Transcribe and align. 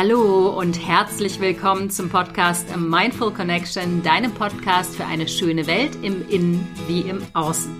Hallo 0.00 0.56
und 0.56 0.86
herzlich 0.86 1.40
willkommen 1.40 1.90
zum 1.90 2.08
Podcast 2.08 2.68
Mindful 2.76 3.32
Connection, 3.32 4.00
deinem 4.04 4.32
Podcast 4.32 4.94
für 4.94 5.04
eine 5.04 5.26
schöne 5.26 5.66
Welt 5.66 5.90
im 6.02 6.24
Innen 6.28 6.64
wie 6.86 7.00
im 7.00 7.20
Außen. 7.34 7.74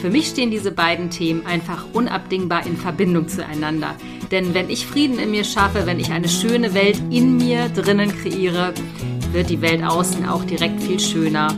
Für 0.00 0.08
mich 0.08 0.28
stehen 0.28 0.50
diese 0.50 0.72
beiden 0.72 1.10
Themen 1.10 1.44
einfach 1.44 1.84
unabdingbar 1.92 2.64
in 2.64 2.78
Verbindung 2.78 3.28
zueinander. 3.28 3.94
Denn 4.30 4.54
wenn 4.54 4.70
ich 4.70 4.86
Frieden 4.86 5.18
in 5.18 5.30
mir 5.30 5.44
schaffe, 5.44 5.84
wenn 5.84 6.00
ich 6.00 6.10
eine 6.10 6.30
schöne 6.30 6.72
Welt 6.72 6.98
in 7.10 7.36
mir 7.36 7.68
drinnen 7.68 8.16
kreiere, 8.16 8.72
wird 9.32 9.50
die 9.50 9.60
Welt 9.60 9.84
außen 9.84 10.26
auch 10.26 10.44
direkt 10.44 10.82
viel 10.82 11.00
schöner 11.00 11.54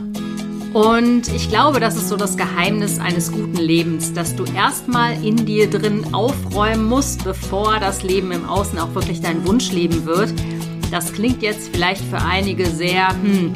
und 0.75 1.29
ich 1.33 1.47
glaube, 1.47 1.79
das 1.79 1.95
ist 1.95 2.09
so 2.09 2.17
das 2.17 2.35
Geheimnis 2.35 2.99
eines 2.99 3.31
guten 3.31 3.55
Lebens, 3.55 4.11
dass 4.11 4.35
du 4.35 4.43
erstmal 4.43 5.13
in 5.23 5.45
dir 5.45 5.69
drin 5.69 6.13
aufräumen 6.13 6.83
musst, 6.83 7.23
bevor 7.23 7.79
das 7.79 8.03
Leben 8.03 8.33
im 8.33 8.43
Außen 8.43 8.77
auch 8.79 8.93
wirklich 8.93 9.21
dein 9.21 9.47
Wunschleben 9.47 10.05
wird. 10.05 10.33
Das 10.91 11.13
klingt 11.13 11.41
jetzt 11.41 11.69
vielleicht 11.69 12.03
für 12.03 12.17
einige 12.17 12.65
sehr 12.65 13.07
hm, 13.07 13.53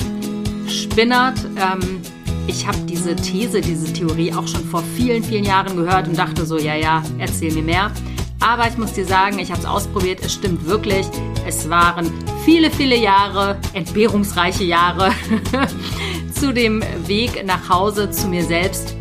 spinnert. 0.70 1.38
Ähm, 1.57 1.99
ich 2.48 2.66
habe 2.66 2.77
diese 2.88 3.17
These, 3.17 3.59
diese 3.59 3.91
Theorie 3.91 4.34
auch 4.34 4.48
schon 4.48 4.63
vor 4.63 4.81
vielen, 4.95 5.21
vielen 5.21 5.43
Jahren 5.43 5.76
gehört 5.76 6.07
und 6.07 6.17
dachte 6.17 6.45
so, 6.45 6.57
ja, 6.57 6.76
ja, 6.76 7.04
erzähl 7.17 7.51
mir 7.51 7.63
mehr. 7.63 7.91
Aber 8.40 8.65
ich 8.65 8.77
muss 8.77 8.93
dir 8.93 9.05
sagen, 9.05 9.40
ich 9.40 9.51
habe 9.51 9.59
es 9.59 9.67
ausprobiert, 9.67 10.21
es 10.23 10.35
stimmt 10.35 10.65
wirklich. 10.65 11.05
Es 11.45 11.70
waren 11.70 12.09
viele, 12.45 12.71
viele 12.71 12.95
Jahre, 12.95 13.57
entbehrungsreiche 13.73 14.63
Jahre 14.63 15.12
zu 16.39 16.53
dem 16.53 16.81
Weg 17.05 17.45
nach 17.45 17.67
Hause 17.67 18.11
zu 18.11 18.29
mir 18.29 18.45
selbst. 18.45 18.95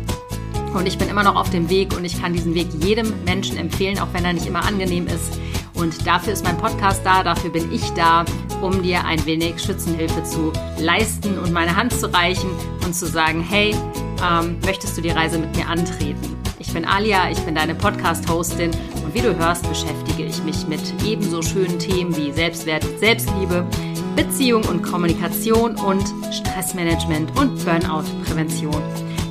Und 0.73 0.85
ich 0.85 0.97
bin 0.97 1.07
immer 1.07 1.23
noch 1.23 1.37
auf 1.37 1.49
dem 1.49 1.69
Weg 1.69 1.95
und 1.95 2.03
ich 2.03 2.21
kann 2.21 2.33
diesen 2.33 2.53
Weg 2.53 2.67
jedem 2.83 3.13
Menschen 3.23 3.55
empfehlen, 3.55 3.97
auch 3.97 4.09
wenn 4.11 4.25
er 4.25 4.33
nicht 4.33 4.45
immer 4.45 4.65
angenehm 4.65 5.07
ist. 5.07 5.39
Und 5.73 6.05
dafür 6.05 6.33
ist 6.33 6.43
mein 6.43 6.57
Podcast 6.57 7.01
da, 7.05 7.23
dafür 7.23 7.49
bin 7.49 7.71
ich 7.71 7.89
da, 7.91 8.25
um 8.61 8.83
dir 8.83 9.05
ein 9.05 9.25
wenig 9.25 9.61
Schützenhilfe 9.63 10.21
zu 10.23 10.51
leisten 10.79 11.39
und 11.39 11.53
meine 11.53 11.73
Hand 11.73 11.93
zu 11.93 12.13
reichen 12.13 12.49
und 12.85 12.93
zu 12.93 13.05
sagen, 13.05 13.41
hey, 13.41 13.73
ähm, 14.21 14.57
möchtest 14.65 14.97
du 14.97 15.01
die 15.01 15.11
Reise 15.11 15.39
mit 15.39 15.55
mir 15.55 15.65
antreten? 15.69 16.35
Ich 16.59 16.73
bin 16.73 16.83
Alia, 16.83 17.31
ich 17.31 17.39
bin 17.39 17.55
deine 17.55 17.73
Podcast-Hostin 17.73 18.71
und 19.05 19.13
wie 19.13 19.21
du 19.21 19.33
hörst, 19.37 19.67
beschäftige 19.69 20.25
ich 20.25 20.43
mich 20.43 20.67
mit 20.67 20.81
ebenso 21.05 21.41
schönen 21.41 21.79
Themen 21.79 22.13
wie 22.17 22.33
Selbstwert, 22.33 22.85
Selbstliebe, 22.99 23.65
Beziehung 24.15 24.63
und 24.65 24.83
Kommunikation 24.83 25.75
und 25.75 26.03
Stressmanagement 26.31 27.37
und 27.39 27.63
Burnout-Prävention. 27.63 28.81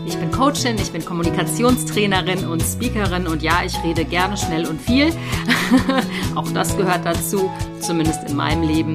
Ich 0.06 0.16
bin 0.16 0.30
Coachin, 0.30 0.76
ich 0.76 0.90
bin 0.90 1.04
Kommunikationstrainerin 1.04 2.46
und 2.46 2.62
Speakerin 2.62 3.26
und 3.26 3.42
ja, 3.42 3.60
ich 3.64 3.74
rede 3.84 4.06
gerne 4.06 4.36
schnell 4.38 4.66
und 4.66 4.80
viel. 4.80 5.12
Auch 6.34 6.50
das 6.52 6.76
gehört 6.76 7.04
dazu, 7.04 7.50
zumindest 7.80 8.28
in 8.28 8.34
meinem 8.36 8.62
Leben. 8.62 8.94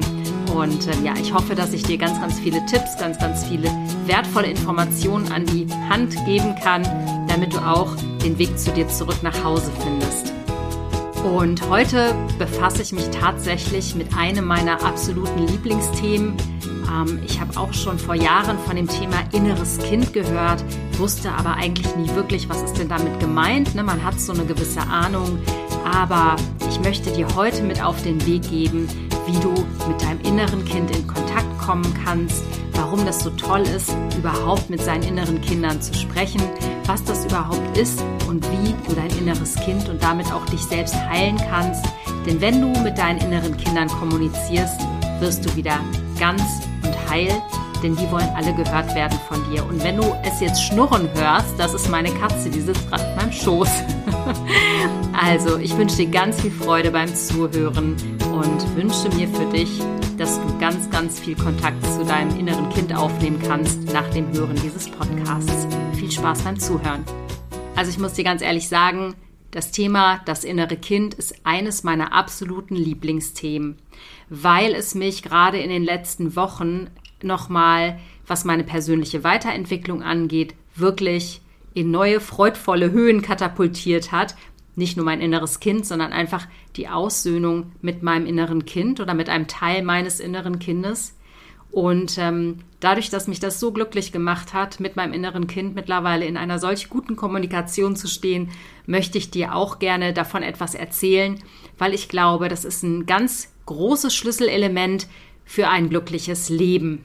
Und 0.52 0.88
äh, 0.88 1.04
ja, 1.04 1.14
ich 1.20 1.32
hoffe, 1.32 1.54
dass 1.54 1.72
ich 1.72 1.84
dir 1.84 1.98
ganz, 1.98 2.20
ganz 2.20 2.40
viele 2.40 2.66
Tipps, 2.66 2.98
ganz, 2.98 3.18
ganz 3.18 3.44
viele 3.44 3.70
wertvolle 4.06 4.48
Informationen 4.48 5.30
an 5.30 5.46
die 5.46 5.68
Hand 5.88 6.16
geben 6.26 6.54
kann, 6.62 6.82
damit 7.28 7.52
du 7.52 7.58
auch 7.58 7.94
den 8.24 8.36
Weg 8.38 8.58
zu 8.58 8.72
dir 8.72 8.88
zurück 8.88 9.22
nach 9.22 9.44
Hause 9.44 9.70
findest. 9.82 10.33
Und 11.24 11.66
heute 11.70 12.14
befasse 12.38 12.82
ich 12.82 12.92
mich 12.92 13.08
tatsächlich 13.08 13.94
mit 13.94 14.14
einem 14.14 14.44
meiner 14.44 14.84
absoluten 14.84 15.46
Lieblingsthemen. 15.46 16.36
Ähm, 16.86 17.18
ich 17.26 17.40
habe 17.40 17.58
auch 17.58 17.72
schon 17.72 17.98
vor 17.98 18.14
Jahren 18.14 18.58
von 18.58 18.76
dem 18.76 18.86
Thema 18.86 19.24
inneres 19.32 19.78
Kind 19.78 20.12
gehört, 20.12 20.62
wusste 20.98 21.32
aber 21.32 21.54
eigentlich 21.54 21.96
nie 21.96 22.14
wirklich, 22.14 22.50
was 22.50 22.62
ist 22.64 22.74
denn 22.74 22.90
damit 22.90 23.20
gemeint. 23.20 23.74
Ne? 23.74 23.82
Man 23.82 24.04
hat 24.04 24.20
so 24.20 24.34
eine 24.34 24.44
gewisse 24.44 24.82
Ahnung, 24.82 25.38
aber 25.82 26.36
ich 26.68 26.78
möchte 26.80 27.10
dir 27.10 27.26
heute 27.34 27.62
mit 27.62 27.82
auf 27.82 28.02
den 28.02 28.24
Weg 28.26 28.42
geben, 28.50 28.86
wie 29.26 29.38
du 29.40 29.54
mit 29.88 30.02
deinem 30.02 30.20
inneren 30.20 30.64
Kind 30.64 30.94
in 30.94 31.06
Kontakt 31.06 31.58
kommen 31.58 31.94
kannst, 32.04 32.44
warum 32.72 33.04
das 33.06 33.20
so 33.20 33.30
toll 33.30 33.62
ist, 33.62 33.94
überhaupt 34.16 34.68
mit 34.70 34.82
seinen 34.82 35.02
inneren 35.02 35.40
Kindern 35.40 35.80
zu 35.80 35.94
sprechen, 35.94 36.42
was 36.86 37.02
das 37.04 37.24
überhaupt 37.24 37.76
ist 37.76 38.02
und 38.28 38.44
wie 38.50 38.74
du 38.86 38.94
dein 38.94 39.10
inneres 39.18 39.54
Kind 39.56 39.88
und 39.88 40.02
damit 40.02 40.30
auch 40.32 40.44
dich 40.46 40.60
selbst 40.60 40.94
heilen 40.94 41.36
kannst. 41.50 41.84
Denn 42.26 42.40
wenn 42.40 42.60
du 42.60 42.80
mit 42.80 42.98
deinen 42.98 43.20
inneren 43.20 43.56
Kindern 43.56 43.88
kommunizierst, 43.88 44.80
wirst 45.20 45.44
du 45.44 45.56
wieder 45.56 45.78
ganz 46.18 46.42
und 46.82 47.10
heil, 47.10 47.30
denn 47.82 47.96
die 47.96 48.10
wollen 48.10 48.28
alle 48.34 48.54
gehört 48.54 48.94
werden 48.94 49.18
von 49.28 49.38
dir. 49.50 49.64
Und 49.64 49.82
wenn 49.84 49.96
du 49.96 50.04
es 50.22 50.40
jetzt 50.40 50.62
schnurren 50.62 51.08
hörst, 51.14 51.58
das 51.58 51.74
ist 51.74 51.88
meine 51.90 52.10
Katze, 52.10 52.50
die 52.50 52.60
sitzt 52.60 52.88
gerade 52.88 53.04
in 53.04 53.16
meinem 53.16 53.32
Schoß. 53.32 53.68
also, 55.12 55.58
ich 55.58 55.76
wünsche 55.76 55.96
dir 55.96 56.06
ganz 56.06 56.40
viel 56.40 56.50
Freude 56.50 56.90
beim 56.90 57.14
Zuhören 57.14 57.96
und 58.32 58.76
wünsche 58.76 59.08
mir 59.16 59.28
für 59.28 59.46
dich, 59.46 59.80
dass 60.16 60.40
du 60.40 60.58
ganz, 60.58 60.90
ganz 60.90 61.18
viel 61.18 61.36
Kontakt 61.36 61.84
zu 61.86 62.04
deinem 62.04 62.38
inneren 62.38 62.68
Kind 62.70 62.94
aufnehmen 62.94 63.40
kannst 63.46 63.92
nach 63.92 64.08
dem 64.10 64.32
Hören 64.32 64.56
dieses 64.62 64.88
Podcasts. 64.88 65.66
Viel 65.94 66.10
Spaß 66.10 66.42
beim 66.42 66.58
Zuhören. 66.58 67.04
Also 67.76 67.90
ich 67.90 67.98
muss 67.98 68.14
dir 68.14 68.24
ganz 68.24 68.42
ehrlich 68.42 68.68
sagen, 68.68 69.14
das 69.50 69.70
Thema 69.70 70.20
das 70.24 70.44
innere 70.44 70.76
Kind 70.76 71.14
ist 71.14 71.34
eines 71.44 71.84
meiner 71.84 72.12
absoluten 72.12 72.76
Lieblingsthemen, 72.76 73.76
weil 74.28 74.74
es 74.74 74.94
mich 74.94 75.22
gerade 75.22 75.58
in 75.58 75.70
den 75.70 75.84
letzten 75.84 76.34
Wochen 76.36 76.88
nochmal, 77.22 77.98
was 78.26 78.44
meine 78.44 78.64
persönliche 78.64 79.22
Weiterentwicklung 79.22 80.02
angeht, 80.02 80.54
wirklich 80.74 81.40
in 81.74 81.90
neue, 81.90 82.20
freudvolle 82.20 82.92
Höhen 82.92 83.20
katapultiert 83.20 84.12
hat. 84.12 84.36
Nicht 84.76 84.96
nur 84.96 85.04
mein 85.04 85.20
inneres 85.20 85.60
Kind, 85.60 85.86
sondern 85.86 86.12
einfach 86.12 86.46
die 86.76 86.88
Aussöhnung 86.88 87.72
mit 87.80 88.02
meinem 88.02 88.26
inneren 88.26 88.64
Kind 88.64 89.00
oder 89.00 89.14
mit 89.14 89.28
einem 89.28 89.46
Teil 89.46 89.82
meines 89.82 90.18
inneren 90.18 90.58
Kindes. 90.58 91.16
Und 91.74 92.18
ähm, 92.18 92.60
dadurch, 92.78 93.10
dass 93.10 93.26
mich 93.26 93.40
das 93.40 93.58
so 93.58 93.72
glücklich 93.72 94.12
gemacht 94.12 94.54
hat, 94.54 94.78
mit 94.78 94.94
meinem 94.94 95.12
inneren 95.12 95.48
Kind 95.48 95.74
mittlerweile 95.74 96.24
in 96.24 96.36
einer 96.36 96.60
solch 96.60 96.88
guten 96.88 97.16
Kommunikation 97.16 97.96
zu 97.96 98.06
stehen, 98.06 98.50
möchte 98.86 99.18
ich 99.18 99.30
dir 99.30 99.56
auch 99.56 99.80
gerne 99.80 100.12
davon 100.12 100.44
etwas 100.44 100.76
erzählen, 100.76 101.36
weil 101.76 101.92
ich 101.92 102.08
glaube, 102.08 102.48
das 102.48 102.64
ist 102.64 102.84
ein 102.84 103.06
ganz 103.06 103.52
großes 103.66 104.14
Schlüsselelement 104.14 105.08
für 105.44 105.68
ein 105.68 105.90
glückliches 105.90 106.48
Leben. 106.48 107.04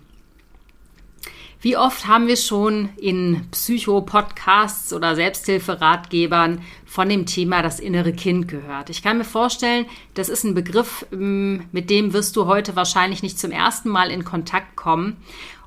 Wie 1.62 1.76
oft 1.76 2.08
haben 2.08 2.28
wir 2.28 2.38
schon 2.38 2.88
in 2.96 3.46
Psycho-Podcasts 3.52 4.94
oder 4.94 5.16
Selbsthilferatgebern 5.16 6.62
von 6.86 7.10
dem 7.10 7.26
Thema 7.26 7.62
das 7.62 7.82
innere 7.82 8.14
Kind 8.14 8.48
gehört? 8.48 8.90
Ich 8.90 9.04
kann 9.04 9.18
mir 9.18 9.26
vorstellen, 9.26 9.86
das 10.14 10.30
ist 10.30 10.46
ein 10.46 10.54
Begriff, 10.54 11.06
ähm, 11.12 11.66
mit 11.74 11.90
dem 11.90 12.14
wirst 12.14 12.38
du 12.38 12.46
heute 12.46 12.78
wahrscheinlich 12.78 13.24
nicht 13.24 13.38
zum 13.38 13.52
ersten 13.52 13.90
Mal 13.90 14.10
in 14.10 14.24
Kontakt 14.24 14.78
kommen. 14.78 15.18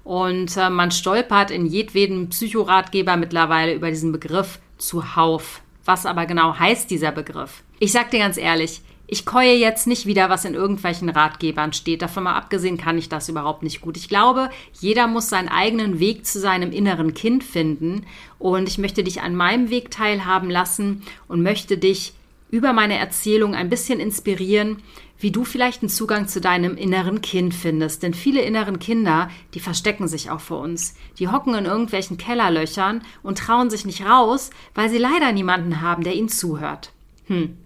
Und 0.03 0.57
äh, 0.57 0.71
man 0.71 0.93
stolpert 0.93 1.51
in 1.51 1.67
jedweden 1.67 2.31
Psychoratgeber 2.31 3.19
mittlerweile 3.19 3.75
über 3.75 3.91
diesen 3.91 4.13
Begriff 4.13 4.61
zuhauf. 4.79 5.61
Was 5.85 6.07
aber 6.07 6.25
genau 6.25 6.59
heißt 6.59 6.91
dieser 6.91 7.13
Begriff? 7.13 7.63
Ich 7.81 7.93
sag 7.93 8.11
dir 8.11 8.21
ganz 8.21 8.39
ehrlich, 8.39 8.81
ich 9.13 9.27
keue 9.27 9.53
jetzt 9.53 9.87
nicht 9.87 10.07
wieder, 10.07 10.31
was 10.31 10.47
in 10.47 10.55
irgendwelchen 10.55 11.11
Ratgebern 11.11 11.75
steht. 11.75 12.01
Davon 12.01 12.25
mal 12.25 12.35
abgesehen 12.35 12.79
kann 12.79 12.97
ich 12.97 13.11
das 13.11 13.29
überhaupt 13.29 13.63
nicht 13.63 13.83
gut. 13.83 13.99
Ich 13.99 14.09
glaube, 14.09 14.49
jeder 14.81 15.07
muss 15.07 15.29
seinen 15.29 15.51
eigenen 15.51 16.01
Weg 16.01 16.25
zu 16.25 16.41
seinem 16.41 16.73
inneren 16.73 17.13
Kind 17.13 17.45
finden. 17.45 18.07
Und 18.39 18.71
ich 18.71 18.79
möchte 18.79 19.05
dich 19.05 19.21
an 19.21 19.37
meinem 19.37 19.69
Weg 19.69 19.91
teilhaben 19.91 20.49
lassen 20.49 21.03
und 21.29 21.43
möchte 21.43 21.77
dich 21.77 22.15
über 22.51 22.73
meine 22.73 22.97
Erzählung 22.97 23.55
ein 23.55 23.69
bisschen 23.69 24.01
inspirieren, 24.01 24.79
wie 25.19 25.31
du 25.31 25.45
vielleicht 25.45 25.83
einen 25.83 25.91
Zugang 25.91 26.27
zu 26.27 26.41
deinem 26.41 26.79
inneren 26.79 27.21
Kind 27.21 27.53
findest. 27.53 28.03
Denn 28.03 28.15
viele 28.15 28.41
inneren 28.41 28.79
Kinder, 28.79 29.29
die 29.53 29.61
verstecken 29.61 30.09
sich 30.09 30.31
auch 30.31 30.41
vor 30.41 30.61
uns. 30.61 30.95
Die 31.19 31.29
hocken 31.29 31.55
in 31.55 31.67
irgendwelchen 31.67 32.17
Kellerlöchern 32.17 33.03
und 33.23 33.37
trauen 33.37 33.69
sich 33.69 33.85
nicht 33.85 34.07
raus, 34.07 34.49
weil 34.75 34.89
sie 34.89 34.97
leider 34.97 35.33
niemanden 35.33 35.83
haben, 35.83 36.03
der 36.03 36.15
ihnen 36.15 36.31
zuhört. 36.31 36.93
Hm. 37.27 37.59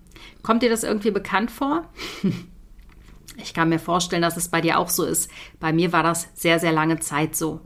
Kommt 0.46 0.62
dir 0.62 0.70
das 0.70 0.84
irgendwie 0.84 1.10
bekannt 1.10 1.50
vor? 1.50 1.84
Ich 3.38 3.52
kann 3.52 3.68
mir 3.68 3.78
vorstellen, 3.78 4.22
dass 4.22 4.38
es 4.38 4.48
bei 4.48 4.62
dir 4.62 4.78
auch 4.78 4.88
so 4.88 5.04
ist. 5.04 5.30
Bei 5.60 5.70
mir 5.70 5.92
war 5.92 6.02
das 6.02 6.26
sehr, 6.32 6.58
sehr 6.58 6.72
lange 6.72 7.00
Zeit 7.00 7.36
so. 7.36 7.60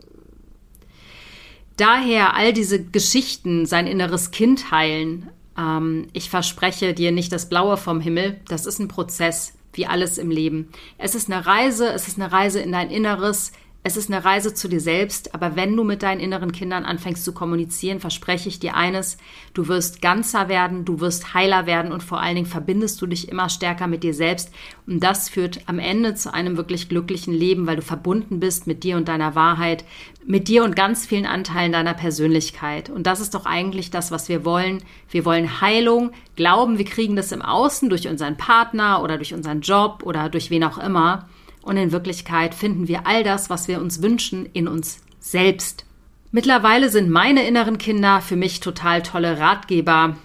Daher 1.77 2.35
all 2.35 2.51
diese 2.51 2.83
Geschichten, 2.83 3.65
sein 3.65 3.87
inneres 3.87 4.31
Kind 4.31 4.69
heilen. 4.71 5.29
Ähm, 5.57 6.07
ich 6.11 6.29
verspreche 6.29 6.93
dir 6.93 7.13
nicht 7.13 7.31
das 7.31 7.47
Blaue 7.47 7.77
vom 7.77 8.01
Himmel. 8.01 8.41
Das 8.49 8.65
ist 8.65 8.79
ein 8.79 8.89
Prozess, 8.89 9.53
wie 9.71 9.87
alles 9.87 10.17
im 10.17 10.29
Leben. 10.29 10.73
Es 10.97 11.15
ist 11.15 11.31
eine 11.31 11.45
Reise, 11.45 11.87
es 11.87 12.09
ist 12.09 12.19
eine 12.19 12.33
Reise 12.33 12.59
in 12.59 12.73
dein 12.73 12.89
Inneres, 12.89 13.53
es 13.83 13.97
ist 13.97 14.11
eine 14.11 14.23
Reise 14.23 14.53
zu 14.53 14.67
dir 14.67 14.79
selbst, 14.79 15.33
aber 15.33 15.55
wenn 15.55 15.75
du 15.75 15.83
mit 15.83 16.03
deinen 16.03 16.19
inneren 16.19 16.51
Kindern 16.51 16.85
anfängst 16.85 17.25
zu 17.25 17.33
kommunizieren, 17.33 17.99
verspreche 17.99 18.47
ich 18.47 18.59
dir 18.59 18.75
eines, 18.75 19.17
du 19.55 19.67
wirst 19.67 20.03
ganzer 20.03 20.49
werden, 20.49 20.85
du 20.85 20.99
wirst 20.99 21.33
heiler 21.33 21.65
werden 21.65 21.91
und 21.91 22.03
vor 22.03 22.21
allen 22.21 22.35
Dingen 22.35 22.47
verbindest 22.47 23.01
du 23.01 23.07
dich 23.07 23.27
immer 23.29 23.49
stärker 23.49 23.87
mit 23.87 24.03
dir 24.03 24.13
selbst 24.13 24.51
und 24.85 25.01
das 25.01 25.29
führt 25.29 25.61
am 25.65 25.79
Ende 25.79 26.13
zu 26.13 26.31
einem 26.31 26.57
wirklich 26.57 26.89
glücklichen 26.89 27.33
Leben, 27.33 27.65
weil 27.65 27.77
du 27.77 27.81
verbunden 27.81 28.39
bist 28.39 28.67
mit 28.67 28.83
dir 28.83 28.97
und 28.97 29.07
deiner 29.07 29.33
Wahrheit, 29.33 29.83
mit 30.27 30.47
dir 30.47 30.63
und 30.63 30.75
ganz 30.75 31.07
vielen 31.07 31.25
Anteilen 31.25 31.71
deiner 31.71 31.95
Persönlichkeit 31.95 32.91
und 32.91 33.07
das 33.07 33.19
ist 33.19 33.33
doch 33.33 33.47
eigentlich 33.47 33.89
das, 33.89 34.11
was 34.11 34.29
wir 34.29 34.45
wollen. 34.45 34.83
Wir 35.09 35.25
wollen 35.25 35.59
Heilung, 35.59 36.11
glauben, 36.35 36.77
wir 36.77 36.85
kriegen 36.85 37.15
das 37.15 37.31
im 37.31 37.41
Außen 37.41 37.89
durch 37.89 38.07
unseren 38.07 38.37
Partner 38.37 39.01
oder 39.01 39.17
durch 39.17 39.33
unseren 39.33 39.61
Job 39.61 40.03
oder 40.03 40.29
durch 40.29 40.51
wen 40.51 40.63
auch 40.63 40.77
immer. 40.77 41.27
Und 41.61 41.77
in 41.77 41.91
Wirklichkeit 41.91 42.55
finden 42.55 42.87
wir 42.87 43.05
all 43.07 43.23
das, 43.23 43.49
was 43.49 43.67
wir 43.67 43.79
uns 43.79 44.01
wünschen, 44.01 44.47
in 44.53 44.67
uns 44.67 45.01
selbst. 45.19 45.85
Mittlerweile 46.31 46.89
sind 46.89 47.09
meine 47.09 47.45
inneren 47.45 47.77
Kinder 47.77 48.21
für 48.21 48.35
mich 48.35 48.61
total 48.61 49.03
tolle 49.03 49.37
Ratgeber, 49.37 50.15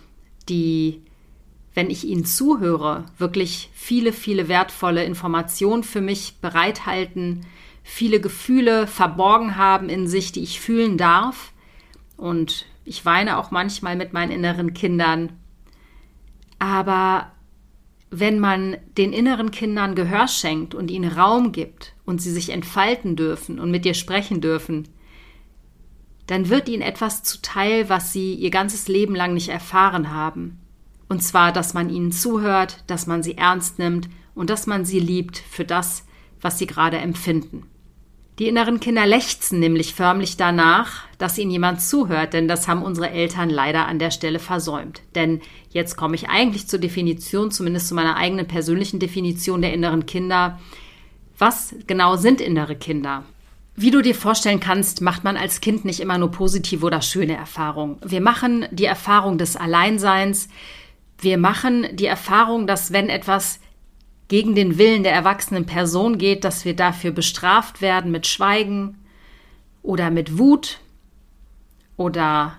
die, 0.49 1.03
wenn 1.75 1.91
ich 1.91 2.05
ihnen 2.05 2.25
zuhöre, 2.25 3.05
wirklich 3.19 3.71
viele, 3.75 4.13
viele 4.13 4.49
wertvolle 4.49 5.05
Informationen 5.05 5.83
für 5.83 6.01
mich 6.01 6.37
bereithalten, 6.41 7.45
viele 7.83 8.21
Gefühle 8.21 8.87
verborgen 8.87 9.57
haben 9.57 9.89
in 9.89 10.07
sich, 10.07 10.33
die 10.33 10.43
ich 10.43 10.61
fühlen 10.61 10.97
darf. 10.97 11.53
Und 12.17 12.67
ich 12.85 13.05
weine 13.05 13.37
auch 13.37 13.51
manchmal 13.51 13.97
mit 13.97 14.13
meinen 14.13 14.31
inneren 14.31 14.75
Kindern. 14.75 15.33
Aber 16.59 17.33
wenn 18.11 18.39
man 18.39 18.77
den 18.97 19.13
inneren 19.13 19.51
Kindern 19.51 19.95
Gehör 19.95 20.29
schenkt 20.29 20.75
und 20.75 20.91
ihnen 20.91 21.13
Raum 21.13 21.53
gibt 21.53 21.95
und 22.05 22.21
sie 22.23 22.31
sich 22.31 22.51
entfalten 22.51 23.17
dürfen 23.17 23.59
und 23.59 23.71
mit 23.71 23.85
dir 23.85 23.95
sprechen 23.95 24.41
dürfen, 24.41 24.89
dann 26.27 26.49
wird 26.49 26.69
ihnen 26.69 26.83
etwas 26.83 27.23
zuteil, 27.23 27.89
was 27.89 28.13
sie 28.13 28.35
ihr 28.35 28.51
ganzes 28.51 28.89
Leben 28.89 29.15
lang 29.15 29.35
nicht 29.35 29.49
erfahren 29.49 30.13
haben. 30.13 30.59
Und 31.09 31.23
zwar, 31.23 31.53
dass 31.53 31.75
man 31.75 31.89
ihnen 31.89 32.11
zuhört, 32.11 32.83
dass 32.89 33.07
man 33.07 33.23
sie 33.23 33.37
ernst 33.37 33.79
nimmt 33.79 34.09
und 34.35 34.51
dass 34.51 34.67
man 34.67 34.85
sie 34.85 34.99
liebt 34.99 35.39
für 35.39 35.65
das, 35.65 36.05
was 36.41 36.59
sie 36.59 36.67
gerade 36.67 36.99
empfinden. 36.99 37.65
Die 38.39 38.49
inneren 38.49 38.81
Kinder 38.81 39.07
lechzen 39.07 39.61
nämlich 39.61 39.95
förmlich 39.95 40.37
danach, 40.37 41.05
dass 41.17 41.39
ihnen 41.39 41.51
jemand 41.51 41.81
zuhört, 41.81 42.35
denn 42.35 42.49
das 42.49 42.69
haben 42.69 42.83
unsere 42.83 43.11
Eltern 43.11 43.49
leider 43.49 43.87
an 43.87 43.99
der 43.99 44.11
Stelle 44.11 44.39
versäumt. 44.39 45.01
Denn 45.15 45.41
jetzt 45.71 45.97
komme 45.97 46.17
ich 46.17 46.29
eigentlich 46.29 46.67
zur 46.67 46.79
Definition, 46.79 47.51
zumindest 47.51 47.89
zu 47.89 47.95
meiner 47.95 48.17
eigenen 48.17 48.47
persönlichen 48.47 49.01
Definition 49.01 49.63
der 49.63 49.73
inneren 49.73 50.05
Kinder. 50.05 50.61
Was 51.39 51.75
genau 51.87 52.17
sind 52.17 52.43
innere 52.43 52.77
Kinder? 52.77 53.25
Wie 53.75 53.91
du 53.91 54.03
dir 54.03 54.15
vorstellen 54.15 54.61
kannst, 54.61 55.01
macht 55.01 55.25
man 55.25 55.39
als 55.39 55.63
Kind 55.63 55.87
nicht 55.87 56.01
immer 56.01 56.19
nur 56.19 56.31
positive 56.31 56.85
oder 56.85 57.01
schöne 57.01 57.37
Erfahrungen. 57.37 57.97
Wir 58.05 58.21
machen 58.21 58.67
die 58.71 58.87
Erfahrung 58.87 59.39
des 59.39 59.57
Alleinseins. 59.57 60.49
Wir 61.19 61.39
machen 61.39 61.87
die 61.93 62.07
Erfahrung, 62.07 62.67
dass 62.67 62.93
wenn 62.93 63.09
etwas 63.09 63.61
gegen 64.29 64.55
den 64.55 64.79
Willen 64.79 65.03
der 65.03 65.13
erwachsenen 65.13 65.67
Person 65.67 66.19
geht, 66.19 66.45
dass 66.45 66.65
wir 66.65 66.75
dafür 66.75 67.13
bestraft 67.13 67.81
werden 67.81 68.11
mit 68.11 68.27
Schweigen 68.27 68.99
oder 69.83 70.11
mit 70.11 70.39
Wut 70.39 70.81
oder 71.97 72.57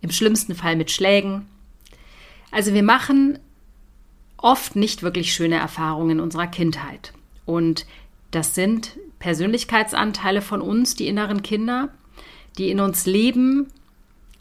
im 0.00 0.10
schlimmsten 0.10 0.54
Fall 0.54 0.76
mit 0.76 0.90
Schlägen. 0.90 1.46
Also 2.52 2.72
wir 2.72 2.84
machen 2.84 3.38
oft 4.36 4.76
nicht 4.76 5.02
wirklich 5.02 5.34
schöne 5.34 5.56
Erfahrungen 5.56 6.10
in 6.10 6.20
unserer 6.20 6.46
Kindheit. 6.46 7.12
Und 7.44 7.86
das 8.30 8.54
sind 8.54 8.96
Persönlichkeitsanteile 9.18 10.42
von 10.42 10.60
uns, 10.60 10.94
die 10.94 11.08
inneren 11.08 11.42
Kinder, 11.42 11.88
die 12.58 12.70
in 12.70 12.80
uns 12.80 13.06
leben 13.06 13.68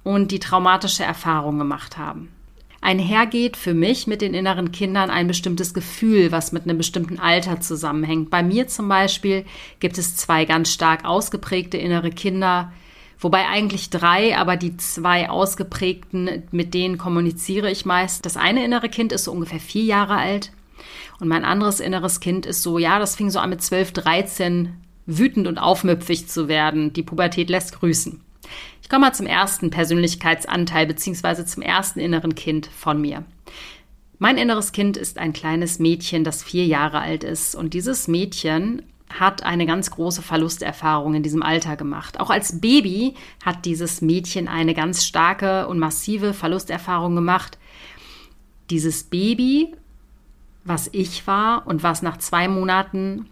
und 0.04 0.32
die 0.32 0.40
traumatische 0.40 1.04
Erfahrungen 1.04 1.60
gemacht 1.60 1.98
haben 1.98 2.35
einhergeht 2.86 3.58
für 3.58 3.74
mich 3.74 4.06
mit 4.06 4.22
den 4.22 4.34
inneren 4.34 4.72
Kindern 4.72 5.10
ein 5.10 5.28
bestimmtes 5.28 5.74
Gefühl, 5.74 6.32
was 6.32 6.52
mit 6.52 6.64
einem 6.64 6.78
bestimmten 6.78 7.20
Alter 7.20 7.60
zusammenhängt. 7.60 8.30
Bei 8.30 8.44
mir 8.44 8.68
zum 8.68 8.88
Beispiel 8.88 9.44
gibt 9.80 9.98
es 9.98 10.16
zwei 10.16 10.46
ganz 10.46 10.72
stark 10.72 11.04
ausgeprägte 11.04 11.78
innere 11.78 12.12
Kinder, 12.12 12.72
wobei 13.20 13.48
eigentlich 13.48 13.90
drei, 13.90 14.38
aber 14.38 14.56
die 14.56 14.78
zwei 14.78 15.30
ausgeprägten, 15.30 16.44
mit 16.52 16.74
denen 16.74 16.98
kommuniziere 17.00 17.72
ich 17.72 17.86
meist. 17.86 18.26
Das 18.26 18.38
eine 18.38 18.64
innere 18.64 18.90
Kind 18.90 19.12
ist 19.12 19.24
so 19.24 19.32
ungefähr 19.32 19.60
vier 19.60 19.84
Jahre 19.84 20.18
alt 20.18 20.52
und 21.20 21.28
mein 21.28 21.44
anderes 21.44 21.80
inneres 21.80 22.20
Kind 22.20 22.46
ist 22.46 22.62
so, 22.62 22.78
ja, 22.78 23.00
das 23.00 23.16
fing 23.16 23.32
so 23.32 23.40
an 23.40 23.50
mit 23.50 23.62
zwölf, 23.62 23.92
dreizehn 23.94 24.78
wütend 25.08 25.48
und 25.48 25.58
aufmüpfig 25.58 26.28
zu 26.28 26.48
werden. 26.48 26.94
Die 26.94 27.04
Pubertät 27.04 27.50
lässt 27.50 27.80
grüßen. 27.80 28.22
Ich 28.86 28.90
komme 28.90 29.08
mal 29.08 29.14
zum 29.14 29.26
ersten 29.26 29.72
Persönlichkeitsanteil 29.72 30.86
beziehungsweise 30.86 31.44
zum 31.44 31.64
ersten 31.64 32.00
inneren 32.00 32.36
Kind 32.36 32.68
von 32.68 33.02
mir. 33.02 33.24
Mein 34.20 34.38
inneres 34.38 34.74
Kind 34.74 34.96
ist 34.96 35.18
ein 35.18 35.34
kleines 35.34 35.80
Mädchen, 35.80 36.24
das 36.24 36.44
vier 36.44 36.68
Jahre 36.68 37.00
alt 37.00 37.24
ist. 37.24 37.56
Und 37.56 37.74
dieses 37.74 38.08
Mädchen 38.08 38.84
hat 39.10 39.42
eine 39.42 39.66
ganz 39.66 39.90
große 39.90 40.22
Verlusterfahrung 40.22 41.16
in 41.16 41.24
diesem 41.24 41.42
Alter 41.42 41.78
gemacht. 41.78 42.20
Auch 42.20 42.30
als 42.30 42.62
Baby 42.62 43.16
hat 43.44 43.66
dieses 43.66 44.02
Mädchen 44.02 44.48
eine 44.48 44.76
ganz 44.76 45.04
starke 45.04 45.68
und 45.68 45.80
massive 45.80 46.36
Verlusterfahrung 46.36 47.16
gemacht. 47.16 47.58
Dieses 48.70 49.06
Baby, 49.06 49.74
was 50.64 50.92
ich 50.92 51.26
war 51.26 51.66
und 51.66 51.82
was 51.82 52.04
nach 52.04 52.18
zwei 52.18 52.48
Monaten 52.48 53.26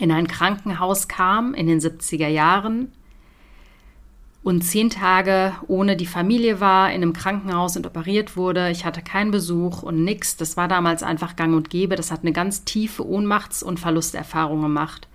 in 0.00 0.10
ein 0.10 0.26
Krankenhaus 0.26 1.06
kam 1.06 1.54
in 1.54 1.68
den 1.68 1.78
70er 1.78 2.26
Jahren, 2.26 2.90
und 4.42 4.62
zehn 4.62 4.90
Tage 4.90 5.54
ohne 5.68 5.96
die 5.96 6.06
Familie 6.06 6.60
war, 6.60 6.90
in 6.90 7.02
einem 7.02 7.12
Krankenhaus 7.12 7.76
und 7.76 7.86
operiert 7.86 8.36
wurde. 8.36 8.70
Ich 8.70 8.84
hatte 8.84 9.02
keinen 9.02 9.30
Besuch 9.30 9.82
und 9.82 10.02
nix. 10.02 10.36
Das 10.36 10.56
war 10.56 10.66
damals 10.66 11.02
einfach 11.02 11.36
gang 11.36 11.54
und 11.54 11.70
gäbe. 11.70 11.94
Das 11.94 12.10
hat 12.10 12.22
eine 12.22 12.32
ganz 12.32 12.64
tiefe 12.64 13.06
Ohnmachts- 13.06 13.62
und 13.62 13.78
Verlusterfahrung 13.78 14.62
gemacht. 14.62 15.08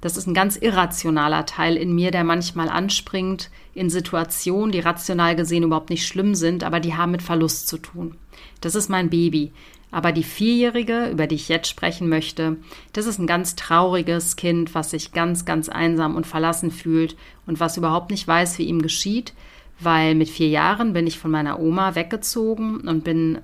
Das 0.00 0.16
ist 0.16 0.26
ein 0.26 0.34
ganz 0.34 0.56
irrationaler 0.56 1.46
Teil 1.46 1.76
in 1.76 1.94
mir, 1.94 2.10
der 2.10 2.24
manchmal 2.24 2.68
anspringt 2.68 3.50
in 3.72 3.88
Situationen, 3.88 4.72
die 4.72 4.80
rational 4.80 5.36
gesehen 5.36 5.62
überhaupt 5.62 5.90
nicht 5.90 6.08
schlimm 6.08 6.34
sind, 6.34 6.64
aber 6.64 6.80
die 6.80 6.94
haben 6.94 7.12
mit 7.12 7.22
Verlust 7.22 7.68
zu 7.68 7.78
tun. 7.78 8.16
Das 8.60 8.74
ist 8.74 8.90
mein 8.90 9.10
Baby. 9.10 9.52
Aber 9.92 10.10
die 10.10 10.24
Vierjährige, 10.24 11.10
über 11.10 11.26
die 11.26 11.34
ich 11.34 11.50
jetzt 11.50 11.68
sprechen 11.68 12.08
möchte, 12.08 12.56
das 12.94 13.06
ist 13.06 13.18
ein 13.18 13.26
ganz 13.26 13.54
trauriges 13.56 14.36
Kind, 14.36 14.74
was 14.74 14.90
sich 14.90 15.12
ganz, 15.12 15.44
ganz 15.44 15.68
einsam 15.68 16.16
und 16.16 16.26
verlassen 16.26 16.70
fühlt 16.70 17.14
und 17.46 17.60
was 17.60 17.76
überhaupt 17.76 18.10
nicht 18.10 18.26
weiß, 18.26 18.58
wie 18.58 18.64
ihm 18.64 18.80
geschieht, 18.80 19.34
weil 19.78 20.14
mit 20.14 20.30
vier 20.30 20.48
Jahren 20.48 20.94
bin 20.94 21.06
ich 21.06 21.18
von 21.18 21.30
meiner 21.30 21.60
Oma 21.60 21.94
weggezogen 21.94 22.88
und 22.88 23.04
bin 23.04 23.38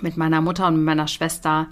mit 0.00 0.16
meiner 0.16 0.40
Mutter 0.40 0.66
und 0.68 0.82
meiner 0.82 1.06
Schwester 1.06 1.68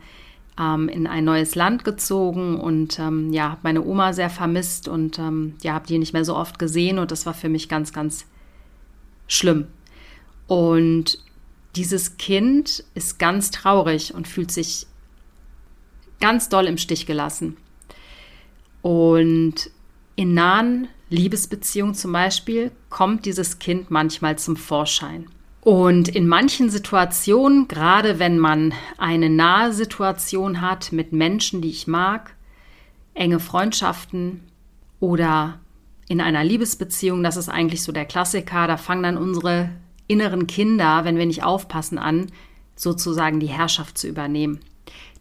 ähm, 0.59 0.89
in 0.91 1.07
ein 1.07 1.25
neues 1.25 1.55
Land 1.55 1.83
gezogen 1.85 2.61
und 2.61 2.99
ähm, 2.99 3.33
ja, 3.33 3.51
habe 3.51 3.61
meine 3.63 3.83
Oma 3.83 4.13
sehr 4.13 4.29
vermisst 4.29 4.89
und 4.89 5.19
ähm, 5.19 5.55
ja, 5.63 5.73
habe 5.73 5.87
die 5.87 5.99
nicht 5.99 6.13
mehr 6.13 6.27
so 6.27 6.37
oft 6.37 6.59
gesehen 6.59 6.99
und 6.99 7.11
das 7.11 7.25
war 7.25 7.35
für 7.35 7.49
mich 7.49 7.71
ganz, 7.71 7.95
ganz 7.95 8.27
schlimm. 9.27 9.69
Und 10.47 11.19
dieses 11.77 12.17
Kind 12.17 12.85
ist 12.95 13.19
ganz 13.19 13.51
traurig 13.51 14.15
und 14.15 14.27
fühlt 14.27 14.51
sich 14.51 14.87
ganz 16.21 16.49
doll 16.49 16.67
im 16.67 16.79
Stich 16.79 17.07
gelassen. 17.07 17.57
Und 18.83 19.71
in 20.17 20.35
nahen 20.35 20.89
Liebesbeziehungen 21.09 21.95
zum 21.95 22.13
Beispiel 22.13 22.73
kommt 22.89 23.25
dieses 23.27 23.59
Kind 23.59 23.91
manchmal 23.91 24.39
zum 24.39 24.57
Vorschein. 24.57 25.29
Und 25.63 26.09
in 26.09 26.27
manchen 26.27 26.71
Situationen, 26.71 27.69
gerade 27.69 28.19
wenn 28.19 28.39
man 28.39 28.73
eine 28.97 29.29
nahe 29.29 29.73
Situation 29.73 30.61
hat 30.61 30.93
mit 30.93 31.13
Menschen, 31.13 31.61
die 31.61 31.69
ich 31.69 31.87
mag, 31.87 32.35
enge 33.15 33.41
Freundschaften 33.41 34.41
oder 35.01 35.61
in 36.09 36.21
einer 36.21 36.45
Liebesbeziehung, 36.45 37.23
das 37.23 37.37
ist 37.37 37.49
eigentlich 37.49 37.83
so 37.83 37.93
der 37.93 38.07
Klassiker, 38.07 38.67
da 38.67 38.77
fangen 38.77 39.03
dann 39.03 39.19
unsere 39.19 39.71
inneren 40.11 40.47
Kinder, 40.47 41.05
wenn 41.05 41.17
wir 41.17 41.27
nicht 41.27 41.43
aufpassen, 41.43 41.99
an, 41.99 42.27
sozusagen 42.77 43.41
die 43.41 43.47
Herrschaft 43.47 43.99
zu 43.99 44.09
übernehmen. 44.09 44.61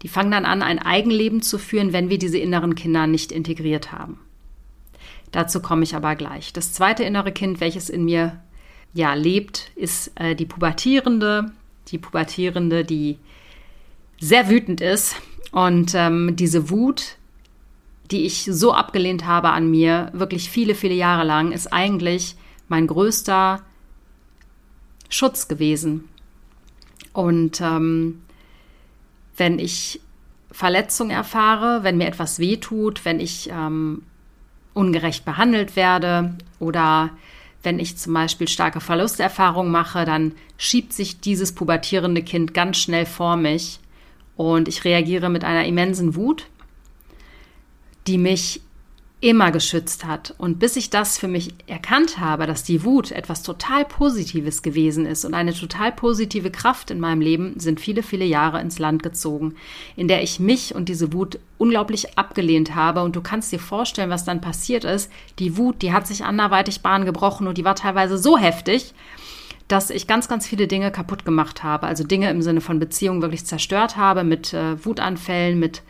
Die 0.01 0.07
fangen 0.07 0.31
dann 0.31 0.45
an, 0.45 0.61
ein 0.61 0.79
Eigenleben 0.79 1.41
zu 1.41 1.57
führen, 1.57 1.93
wenn 1.93 2.09
wir 2.09 2.17
diese 2.17 2.37
inneren 2.37 2.75
Kinder 2.75 3.05
nicht 3.05 3.31
integriert 3.31 3.91
haben. 3.91 4.19
Dazu 5.31 5.61
komme 5.61 5.83
ich 5.83 5.95
aber 5.95 6.15
gleich. 6.15 6.53
Das 6.53 6.73
zweite 6.73 7.03
innere 7.03 7.31
Kind, 7.31 7.59
welches 7.59 7.89
in 7.89 8.05
mir 8.05 8.41
ja 8.93 9.13
lebt, 9.13 9.71
ist 9.75 10.11
äh, 10.15 10.35
die 10.35 10.45
Pubertierende. 10.45 11.51
Die 11.89 11.97
Pubertierende, 11.97 12.83
die 12.83 13.17
sehr 14.19 14.49
wütend 14.49 14.81
ist. 14.81 15.15
Und 15.51 15.93
ähm, 15.95 16.35
diese 16.35 16.69
Wut, 16.69 17.17
die 18.09 18.25
ich 18.25 18.49
so 18.51 18.73
abgelehnt 18.73 19.25
habe 19.25 19.49
an 19.49 19.69
mir, 19.69 20.09
wirklich 20.13 20.49
viele, 20.49 20.75
viele 20.75 20.95
Jahre 20.95 21.25
lang, 21.25 21.51
ist 21.51 21.71
eigentlich 21.71 22.35
mein 22.67 22.87
größter 22.87 23.61
Schutz 25.09 25.47
gewesen. 25.47 26.07
Und 27.13 27.59
ähm, 27.61 28.21
wenn 29.35 29.59
ich 29.59 29.99
Verletzung 30.51 31.09
erfahre, 31.09 31.83
wenn 31.83 31.97
mir 31.97 32.07
etwas 32.07 32.39
wehtut, 32.39 33.05
wenn 33.05 33.19
ich 33.19 33.49
ähm, 33.51 34.03
ungerecht 34.73 35.25
behandelt 35.25 35.75
werde 35.75 36.35
oder 36.59 37.11
wenn 37.61 37.79
ich 37.79 37.97
zum 37.97 38.13
Beispiel 38.13 38.47
starke 38.47 38.79
Verlusterfahrungen 38.79 39.71
mache, 39.71 40.05
dann 40.05 40.33
schiebt 40.57 40.93
sich 40.93 41.19
dieses 41.19 41.53
pubertierende 41.53 42.23
Kind 42.23 42.53
ganz 42.53 42.77
schnell 42.77 43.05
vor 43.05 43.35
mich 43.35 43.79
und 44.37 44.67
ich 44.67 44.85
reagiere 44.85 45.29
mit 45.29 45.43
einer 45.43 45.65
immensen 45.65 46.15
Wut, 46.15 46.47
die 48.07 48.17
mich 48.17 48.61
immer 49.21 49.51
geschützt 49.51 50.05
hat. 50.05 50.33
Und 50.37 50.59
bis 50.59 50.77
ich 50.77 50.89
das 50.89 51.17
für 51.17 51.27
mich 51.27 51.53
erkannt 51.67 52.19
habe, 52.19 52.47
dass 52.47 52.63
die 52.63 52.85
Wut 52.85 53.11
etwas 53.11 53.43
total 53.43 53.83
Positives 53.83 54.61
gewesen 54.61 55.05
ist 55.05 55.25
und 55.25 55.33
eine 55.33 55.53
total 55.53 55.91
positive 55.91 56.51
Kraft 56.51 56.89
in 56.89 57.01
meinem 57.01 57.19
Leben, 57.19 57.59
sind 57.59 57.81
viele, 57.81 58.01
viele 58.01 58.23
Jahre 58.23 58.61
ins 58.61 58.79
Land 58.79 59.03
gezogen, 59.03 59.55
in 59.97 60.07
der 60.07 60.23
ich 60.23 60.39
mich 60.39 60.73
und 60.73 60.87
diese 60.87 61.11
Wut 61.11 61.37
unglaublich 61.57 62.17
abgelehnt 62.17 62.75
habe. 62.75 63.03
Und 63.03 63.17
du 63.17 63.21
kannst 63.21 63.51
dir 63.51 63.59
vorstellen, 63.59 64.09
was 64.09 64.23
dann 64.23 64.39
passiert 64.39 64.85
ist. 64.85 65.11
Die 65.37 65.57
Wut, 65.57 65.81
die 65.81 65.91
hat 65.91 66.07
sich 66.07 66.23
anderweitig 66.23 66.81
Bahn 66.81 67.03
gebrochen 67.03 67.47
und 67.47 67.57
die 67.57 67.65
war 67.65 67.75
teilweise 67.75 68.17
so 68.17 68.37
heftig, 68.37 68.93
dass 69.67 69.89
ich 69.89 70.07
ganz, 70.07 70.29
ganz 70.29 70.47
viele 70.47 70.67
Dinge 70.67 70.91
kaputt 70.91 71.25
gemacht 71.25 71.61
habe. 71.61 71.87
Also 71.87 72.05
Dinge 72.05 72.29
im 72.29 72.41
Sinne 72.41 72.61
von 72.61 72.79
Beziehungen 72.79 73.21
wirklich 73.21 73.45
zerstört 73.45 73.97
habe, 73.97 74.23
mit 74.23 74.53
äh, 74.53 74.83
Wutanfällen, 74.83 75.59
mit 75.59 75.83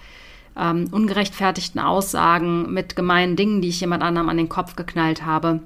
ähm, 0.58 0.88
ungerechtfertigten 0.92 1.80
Aussagen, 1.80 2.74
mit 2.74 2.96
gemeinen 2.96 3.36
Dingen, 3.36 3.62
die 3.62 3.70
ich 3.70 3.82
jemand 3.82 4.04
anderem 4.04 4.30
an 4.30 4.38
den 4.38 4.50
Kopf 4.50 4.76
geknallt 4.76 5.26
habe. 5.26 5.62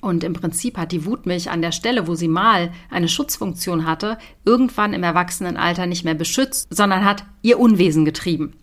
Und 0.00 0.24
im 0.24 0.32
Prinzip 0.32 0.78
hat 0.78 0.90
die 0.90 1.04
Wut 1.06 1.26
mich 1.26 1.50
an 1.50 1.62
der 1.62 1.70
Stelle, 1.70 2.08
wo 2.08 2.16
sie 2.16 2.26
mal 2.26 2.72
eine 2.90 3.08
Schutzfunktion 3.08 3.86
hatte, 3.86 4.18
irgendwann 4.44 4.94
im 4.94 5.04
Erwachsenenalter 5.04 5.86
nicht 5.86 6.04
mehr 6.04 6.14
beschützt, 6.14 6.66
sondern 6.70 7.04
hat 7.04 7.24
ihr 7.42 7.60
Unwesen 7.60 8.04
getrieben. 8.04 8.54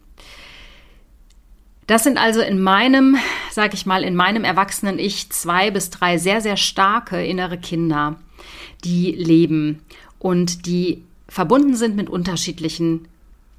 Das 1.88 2.04
sind 2.04 2.20
also 2.20 2.42
in 2.42 2.62
meinem, 2.62 3.18
sag 3.52 3.74
ich 3.74 3.88
mal, 3.88 4.04
in 4.04 4.16
meinem 4.16 4.44
erwachsenen 4.44 5.00
Ich 5.00 5.32
zwei 5.32 5.72
bis 5.72 5.90
drei 5.90 6.18
sehr, 6.20 6.40
sehr 6.40 6.56
starke 6.56 7.26
innere 7.26 7.58
Kinder, 7.58 8.20
die 8.84 9.12
leben 9.12 9.82
und 10.20 10.68
die 10.68 11.04
verbunden 11.28 11.76
sind 11.76 11.96
mit 11.96 12.10
unterschiedlichen 12.10 13.08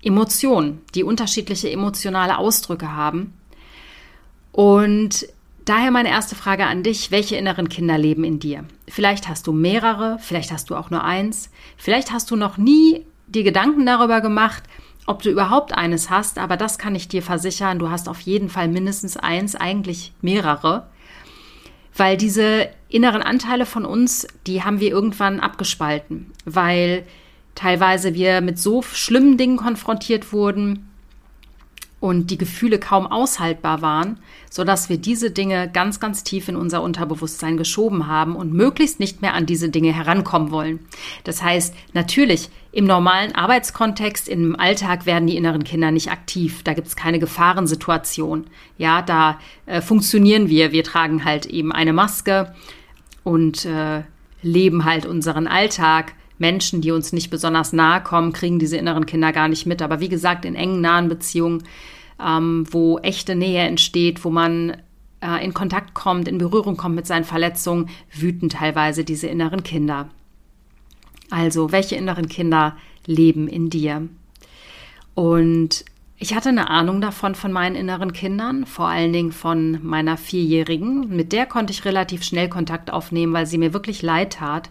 Emotionen, 0.02 0.80
die 0.94 1.04
unterschiedliche 1.04 1.70
emotionale 1.70 2.38
Ausdrücke 2.38 2.94
haben. 2.94 3.34
Und 4.52 5.26
daher 5.64 5.90
meine 5.90 6.08
erste 6.08 6.34
Frage 6.34 6.66
an 6.66 6.82
dich, 6.82 7.10
welche 7.10 7.36
inneren 7.36 7.68
Kinder 7.68 7.98
leben 7.98 8.24
in 8.24 8.38
dir? 8.38 8.64
Vielleicht 8.88 9.28
hast 9.28 9.46
du 9.46 9.52
mehrere, 9.52 10.18
vielleicht 10.20 10.52
hast 10.52 10.70
du 10.70 10.76
auch 10.76 10.90
nur 10.90 11.04
eins, 11.04 11.50
vielleicht 11.76 12.12
hast 12.12 12.30
du 12.30 12.36
noch 12.36 12.56
nie 12.56 13.04
die 13.26 13.44
Gedanken 13.44 13.86
darüber 13.86 14.20
gemacht, 14.20 14.64
ob 15.06 15.22
du 15.22 15.30
überhaupt 15.30 15.74
eines 15.74 16.10
hast, 16.10 16.38
aber 16.38 16.56
das 16.56 16.78
kann 16.78 16.94
ich 16.94 17.08
dir 17.08 17.22
versichern, 17.22 17.78
du 17.78 17.90
hast 17.90 18.08
auf 18.08 18.20
jeden 18.20 18.48
Fall 18.48 18.68
mindestens 18.68 19.16
eins, 19.16 19.54
eigentlich 19.56 20.12
mehrere, 20.20 20.88
weil 21.96 22.16
diese 22.16 22.68
inneren 22.88 23.22
Anteile 23.22 23.66
von 23.66 23.84
uns, 23.84 24.26
die 24.46 24.62
haben 24.62 24.80
wir 24.80 24.90
irgendwann 24.90 25.40
abgespalten, 25.40 26.32
weil 26.44 27.06
teilweise 27.60 28.14
wir 28.14 28.40
mit 28.40 28.58
so 28.58 28.82
schlimmen 28.82 29.36
Dingen 29.36 29.58
konfrontiert 29.58 30.32
wurden 30.32 30.86
und 32.00 32.30
die 32.30 32.38
Gefühle 32.38 32.78
kaum 32.78 33.06
aushaltbar 33.06 33.82
waren, 33.82 34.18
sodass 34.48 34.88
wir 34.88 34.96
diese 34.96 35.30
Dinge 35.30 35.68
ganz, 35.70 36.00
ganz 36.00 36.24
tief 36.24 36.48
in 36.48 36.56
unser 36.56 36.82
Unterbewusstsein 36.82 37.58
geschoben 37.58 38.06
haben 38.06 38.34
und 38.34 38.54
möglichst 38.54 38.98
nicht 38.98 39.20
mehr 39.20 39.34
an 39.34 39.44
diese 39.44 39.68
Dinge 39.68 39.92
herankommen 39.92 40.50
wollen. 40.50 40.80
Das 41.24 41.42
heißt, 41.42 41.74
natürlich, 41.92 42.48
im 42.72 42.86
normalen 42.86 43.34
Arbeitskontext, 43.34 44.28
im 44.28 44.58
Alltag 44.58 45.04
werden 45.04 45.26
die 45.26 45.36
inneren 45.36 45.64
Kinder 45.64 45.90
nicht 45.90 46.10
aktiv. 46.10 46.62
Da 46.62 46.72
gibt 46.72 46.86
es 46.86 46.96
keine 46.96 47.18
Gefahrensituation. 47.18 48.46
Ja, 48.78 49.02
da 49.02 49.38
äh, 49.66 49.82
funktionieren 49.82 50.48
wir. 50.48 50.72
Wir 50.72 50.84
tragen 50.84 51.26
halt 51.26 51.44
eben 51.44 51.72
eine 51.72 51.92
Maske 51.92 52.54
und 53.22 53.66
äh, 53.66 54.04
leben 54.40 54.86
halt 54.86 55.04
unseren 55.04 55.46
Alltag. 55.46 56.14
Menschen, 56.40 56.80
die 56.80 56.90
uns 56.90 57.12
nicht 57.12 57.30
besonders 57.30 57.72
nahe 57.72 58.02
kommen, 58.02 58.32
kriegen 58.32 58.58
diese 58.58 58.76
inneren 58.76 59.06
Kinder 59.06 59.32
gar 59.32 59.48
nicht 59.48 59.66
mit. 59.66 59.82
Aber 59.82 60.00
wie 60.00 60.08
gesagt, 60.08 60.44
in 60.44 60.54
engen, 60.54 60.80
nahen 60.80 61.08
Beziehungen, 61.08 61.62
ähm, 62.20 62.64
wo 62.70 62.98
echte 62.98 63.36
Nähe 63.36 63.62
entsteht, 63.62 64.24
wo 64.24 64.30
man 64.30 64.76
äh, 65.20 65.44
in 65.44 65.54
Kontakt 65.54 65.94
kommt, 65.94 66.28
in 66.28 66.38
Berührung 66.38 66.76
kommt 66.76 66.96
mit 66.96 67.06
seinen 67.06 67.24
Verletzungen, 67.24 67.90
wüten 68.12 68.48
teilweise 68.48 69.04
diese 69.04 69.26
inneren 69.26 69.62
Kinder. 69.62 70.08
Also, 71.30 71.72
welche 71.72 71.94
inneren 71.94 72.28
Kinder 72.28 72.76
leben 73.06 73.46
in 73.46 73.70
dir? 73.70 74.08
Und 75.14 75.84
ich 76.18 76.34
hatte 76.34 76.48
eine 76.48 76.68
Ahnung 76.68 77.00
davon 77.00 77.34
von 77.34 77.52
meinen 77.52 77.76
inneren 77.76 78.12
Kindern, 78.12 78.66
vor 78.66 78.88
allen 78.88 79.12
Dingen 79.12 79.32
von 79.32 79.78
meiner 79.82 80.16
Vierjährigen. 80.16 81.08
Mit 81.14 81.32
der 81.32 81.46
konnte 81.46 81.72
ich 81.72 81.84
relativ 81.84 82.24
schnell 82.24 82.48
Kontakt 82.48 82.92
aufnehmen, 82.92 83.32
weil 83.32 83.46
sie 83.46 83.58
mir 83.58 83.72
wirklich 83.72 84.02
leid 84.02 84.34
tat. 84.34 84.70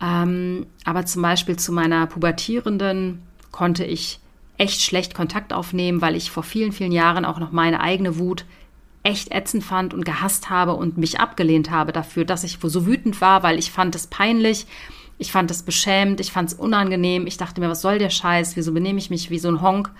Ähm, 0.00 0.66
aber 0.84 1.06
zum 1.06 1.22
Beispiel 1.22 1.56
zu 1.56 1.72
meiner 1.72 2.06
Pubertierenden 2.06 3.22
konnte 3.50 3.84
ich 3.84 4.20
echt 4.56 4.82
schlecht 4.82 5.14
Kontakt 5.14 5.52
aufnehmen, 5.52 6.00
weil 6.00 6.16
ich 6.16 6.30
vor 6.30 6.42
vielen, 6.42 6.72
vielen 6.72 6.92
Jahren 6.92 7.24
auch 7.24 7.38
noch 7.38 7.52
meine 7.52 7.80
eigene 7.80 8.18
Wut 8.18 8.44
echt 9.02 9.32
ätzend 9.32 9.64
fand 9.64 9.94
und 9.94 10.04
gehasst 10.04 10.50
habe 10.50 10.74
und 10.74 10.98
mich 10.98 11.20
abgelehnt 11.20 11.70
habe 11.70 11.92
dafür, 11.92 12.24
dass 12.24 12.44
ich 12.44 12.58
so 12.60 12.86
wütend 12.86 13.20
war, 13.20 13.42
weil 13.42 13.58
ich 13.58 13.70
fand 13.70 13.94
es 13.94 14.08
peinlich, 14.08 14.66
ich 15.18 15.32
fand 15.32 15.50
es 15.50 15.62
beschämt, 15.62 16.20
ich 16.20 16.32
fand 16.32 16.50
es 16.50 16.58
unangenehm, 16.58 17.26
ich 17.26 17.36
dachte 17.36 17.60
mir, 17.60 17.68
was 17.68 17.80
soll 17.80 17.98
der 17.98 18.10
Scheiß, 18.10 18.56
wieso 18.56 18.72
benehme 18.72 18.98
ich 18.98 19.10
mich 19.10 19.30
wie 19.30 19.38
so 19.38 19.48
ein 19.48 19.62
Honk? 19.62 19.90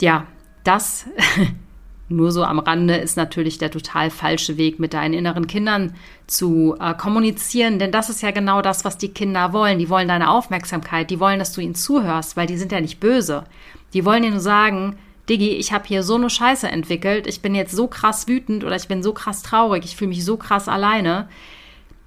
Ja, 0.00 0.26
das 0.64 1.06
Nur 2.08 2.30
so 2.30 2.44
am 2.44 2.60
Rande 2.60 2.96
ist 2.96 3.16
natürlich 3.16 3.58
der 3.58 3.70
total 3.70 4.10
falsche 4.10 4.56
Weg, 4.56 4.78
mit 4.78 4.94
deinen 4.94 5.14
inneren 5.14 5.48
Kindern 5.48 5.94
zu 6.28 6.76
äh, 6.78 6.94
kommunizieren, 6.94 7.80
denn 7.80 7.90
das 7.90 8.08
ist 8.10 8.22
ja 8.22 8.30
genau 8.30 8.62
das, 8.62 8.84
was 8.84 8.96
die 8.96 9.08
Kinder 9.08 9.52
wollen. 9.52 9.78
Die 9.80 9.90
wollen 9.90 10.06
deine 10.06 10.30
Aufmerksamkeit, 10.30 11.10
die 11.10 11.18
wollen, 11.18 11.40
dass 11.40 11.52
du 11.52 11.60
ihnen 11.60 11.74
zuhörst, 11.74 12.36
weil 12.36 12.46
die 12.46 12.58
sind 12.58 12.70
ja 12.70 12.80
nicht 12.80 13.00
böse. 13.00 13.44
Die 13.92 14.04
wollen 14.04 14.22
dir 14.22 14.30
nur 14.30 14.40
sagen, 14.40 14.96
Diggi, 15.28 15.50
ich 15.50 15.72
habe 15.72 15.88
hier 15.88 16.04
so 16.04 16.14
eine 16.14 16.30
Scheiße 16.30 16.68
entwickelt, 16.68 17.26
ich 17.26 17.42
bin 17.42 17.56
jetzt 17.56 17.74
so 17.74 17.88
krass 17.88 18.28
wütend 18.28 18.62
oder 18.62 18.76
ich 18.76 18.86
bin 18.86 19.02
so 19.02 19.12
krass 19.12 19.42
traurig, 19.42 19.84
ich 19.84 19.96
fühle 19.96 20.10
mich 20.10 20.24
so 20.24 20.36
krass 20.36 20.68
alleine. 20.68 21.28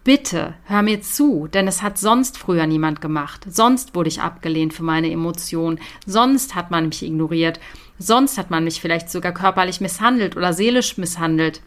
Bitte, 0.06 0.54
hör 0.64 0.82
mir 0.82 1.02
zu, 1.02 1.48
denn 1.48 1.68
es 1.68 1.82
hat 1.82 1.98
sonst 1.98 2.38
früher 2.38 2.66
niemand 2.66 3.02
gemacht. 3.02 3.46
Sonst 3.50 3.96
wurde 3.96 4.08
ich 4.08 4.22
abgelehnt 4.22 4.74
für 4.74 4.84
meine 4.84 5.12
Emotionen. 5.12 5.80
Sonst 6.06 6.56
hat 6.56 6.72
man 6.72 6.88
mich 6.88 7.04
ignoriert. 7.04 7.60
Sonst 8.00 8.38
hat 8.38 8.50
man 8.50 8.64
mich 8.64 8.80
vielleicht 8.80 9.10
sogar 9.10 9.34
körperlich 9.34 9.82
misshandelt 9.82 10.38
oder 10.38 10.54
seelisch 10.54 10.98
misshandelt, 10.98 11.62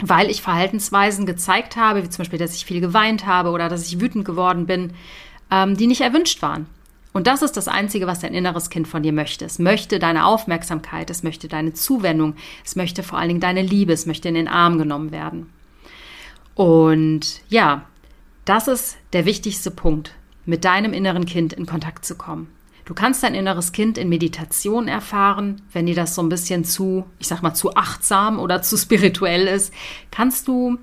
weil 0.00 0.30
ich 0.30 0.42
Verhaltensweisen 0.42 1.26
gezeigt 1.26 1.76
habe, 1.76 2.02
wie 2.02 2.08
zum 2.08 2.22
Beispiel, 2.22 2.38
dass 2.38 2.54
ich 2.54 2.64
viel 2.64 2.80
geweint 2.80 3.26
habe 3.26 3.50
oder 3.50 3.68
dass 3.68 3.86
ich 3.86 4.00
wütend 4.00 4.24
geworden 4.24 4.66
bin, 4.66 4.94
ähm, 5.50 5.76
die 5.76 5.86
nicht 5.86 6.00
erwünscht 6.00 6.40
waren. 6.40 6.66
Und 7.12 7.26
das 7.26 7.42
ist 7.42 7.56
das 7.56 7.68
Einzige, 7.68 8.06
was 8.06 8.20
dein 8.20 8.34
inneres 8.34 8.70
Kind 8.70 8.88
von 8.88 9.02
dir 9.02 9.12
möchte. 9.12 9.44
Es 9.44 9.58
möchte 9.58 9.98
deine 9.98 10.24
Aufmerksamkeit, 10.24 11.10
es 11.10 11.22
möchte 11.22 11.48
deine 11.48 11.72
Zuwendung, 11.72 12.34
es 12.64 12.76
möchte 12.76 13.02
vor 13.02 13.18
allen 13.18 13.28
Dingen 13.28 13.40
deine 13.40 13.62
Liebe, 13.62 13.92
es 13.92 14.06
möchte 14.06 14.28
in 14.28 14.34
den 14.34 14.48
Arm 14.48 14.78
genommen 14.78 15.10
werden. 15.10 15.50
Und 16.54 17.40
ja, 17.48 17.86
das 18.44 18.68
ist 18.68 18.96
der 19.12 19.26
wichtigste 19.26 19.70
Punkt, 19.70 20.14
mit 20.44 20.64
deinem 20.64 20.92
inneren 20.92 21.26
Kind 21.26 21.52
in 21.52 21.66
Kontakt 21.66 22.04
zu 22.04 22.14
kommen. 22.14 22.48
Du 22.88 22.94
kannst 22.94 23.22
dein 23.22 23.34
inneres 23.34 23.72
Kind 23.72 23.98
in 23.98 24.08
Meditation 24.08 24.88
erfahren, 24.88 25.60
wenn 25.74 25.84
dir 25.84 25.94
das 25.94 26.14
so 26.14 26.22
ein 26.22 26.30
bisschen 26.30 26.64
zu, 26.64 27.04
ich 27.18 27.28
sag 27.28 27.42
mal, 27.42 27.52
zu 27.52 27.74
achtsam 27.74 28.38
oder 28.38 28.62
zu 28.62 28.78
spirituell 28.78 29.46
ist, 29.46 29.74
kannst 30.10 30.48
du 30.48 30.78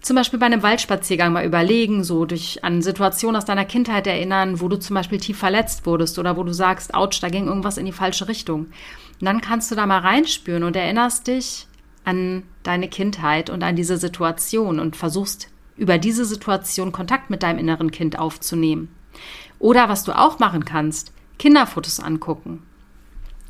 zum 0.00 0.14
Beispiel 0.14 0.38
bei 0.38 0.46
einem 0.46 0.62
Waldspaziergang 0.62 1.32
mal 1.32 1.44
überlegen, 1.44 2.04
so 2.04 2.26
durch 2.26 2.62
an 2.62 2.80
Situationen 2.80 3.34
aus 3.34 3.44
deiner 3.44 3.64
Kindheit 3.64 4.06
erinnern, 4.06 4.60
wo 4.60 4.68
du 4.68 4.78
zum 4.78 4.94
Beispiel 4.94 5.18
tief 5.18 5.36
verletzt 5.36 5.84
wurdest 5.84 6.16
oder 6.20 6.36
wo 6.36 6.44
du 6.44 6.54
sagst, 6.54 6.94
ouch, 6.94 7.18
da 7.20 7.28
ging 7.28 7.48
irgendwas 7.48 7.76
in 7.76 7.86
die 7.86 7.92
falsche 7.92 8.28
Richtung. 8.28 8.66
Und 8.66 9.26
dann 9.26 9.40
kannst 9.40 9.68
du 9.72 9.74
da 9.74 9.84
mal 9.84 9.98
reinspüren 9.98 10.62
und 10.62 10.76
erinnerst 10.76 11.26
dich 11.26 11.66
an 12.04 12.44
deine 12.62 12.86
Kindheit 12.86 13.50
und 13.50 13.64
an 13.64 13.74
diese 13.74 13.96
Situation 13.96 14.78
und 14.78 14.94
versuchst 14.94 15.48
über 15.76 15.98
diese 15.98 16.24
Situation 16.24 16.92
Kontakt 16.92 17.30
mit 17.30 17.42
deinem 17.42 17.58
inneren 17.58 17.90
Kind 17.90 18.16
aufzunehmen. 18.16 18.94
Oder 19.58 19.88
was 19.88 20.04
du 20.04 20.16
auch 20.16 20.38
machen 20.38 20.64
kannst, 20.64 21.12
Kinderfotos 21.38 22.00
angucken. 22.00 22.62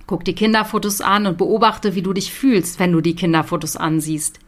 Guck 0.06 0.24
die 0.24 0.34
Kinderfotos 0.34 1.00
an 1.00 1.26
und 1.26 1.38
beobachte, 1.38 1.94
wie 1.94 2.02
du 2.02 2.12
dich 2.12 2.32
fühlst, 2.32 2.78
wenn 2.78 2.92
du 2.92 3.00
die 3.00 3.14
Kinderfotos 3.14 3.76
ansiehst. 3.76 4.40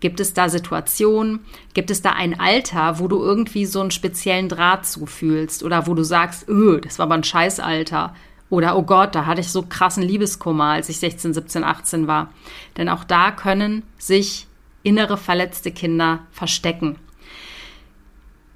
Gibt 0.00 0.20
es 0.20 0.32
da 0.32 0.48
Situationen? 0.48 1.40
Gibt 1.74 1.90
es 1.90 2.02
da 2.02 2.12
ein 2.12 2.38
Alter, 2.38 3.00
wo 3.00 3.08
du 3.08 3.18
irgendwie 3.20 3.66
so 3.66 3.80
einen 3.80 3.90
speziellen 3.90 4.48
Draht 4.48 4.86
zufühlst? 4.86 5.64
Oder 5.64 5.86
wo 5.86 5.94
du 5.94 6.04
sagst, 6.04 6.48
öh, 6.48 6.80
das 6.80 6.98
war 6.98 7.06
aber 7.06 7.16
ein 7.16 7.24
Scheißalter. 7.24 8.14
Oder, 8.50 8.76
oh 8.76 8.82
Gott, 8.82 9.14
da 9.14 9.26
hatte 9.26 9.40
ich 9.40 9.48
so 9.48 9.62
krassen 9.62 10.02
Liebeskummer, 10.02 10.66
als 10.66 10.88
ich 10.88 10.98
16, 10.98 11.34
17, 11.34 11.64
18 11.64 12.06
war. 12.06 12.32
Denn 12.76 12.88
auch 12.88 13.04
da 13.04 13.32
können 13.32 13.82
sich 13.98 14.46
innere 14.82 15.16
verletzte 15.16 15.72
Kinder 15.72 16.20
verstecken. 16.30 16.96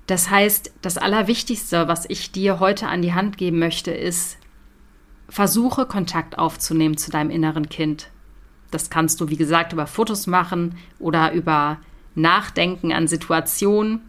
Das 0.06 0.30
heißt, 0.30 0.72
das 0.82 0.98
Allerwichtigste, 0.98 1.88
was 1.88 2.04
ich 2.08 2.32
dir 2.32 2.60
heute 2.60 2.88
an 2.88 3.02
die 3.02 3.14
Hand 3.14 3.38
geben 3.38 3.58
möchte, 3.58 3.92
ist, 3.92 4.38
versuche 5.28 5.86
Kontakt 5.86 6.38
aufzunehmen 6.38 6.96
zu 6.96 7.10
deinem 7.10 7.30
inneren 7.30 7.68
Kind. 7.68 8.10
Das 8.70 8.90
kannst 8.90 9.20
du, 9.20 9.28
wie 9.28 9.36
gesagt, 9.36 9.72
über 9.72 9.86
Fotos 9.86 10.26
machen 10.26 10.76
oder 10.98 11.32
über 11.32 11.78
Nachdenken 12.14 12.92
an 12.92 13.06
Situationen, 13.06 14.00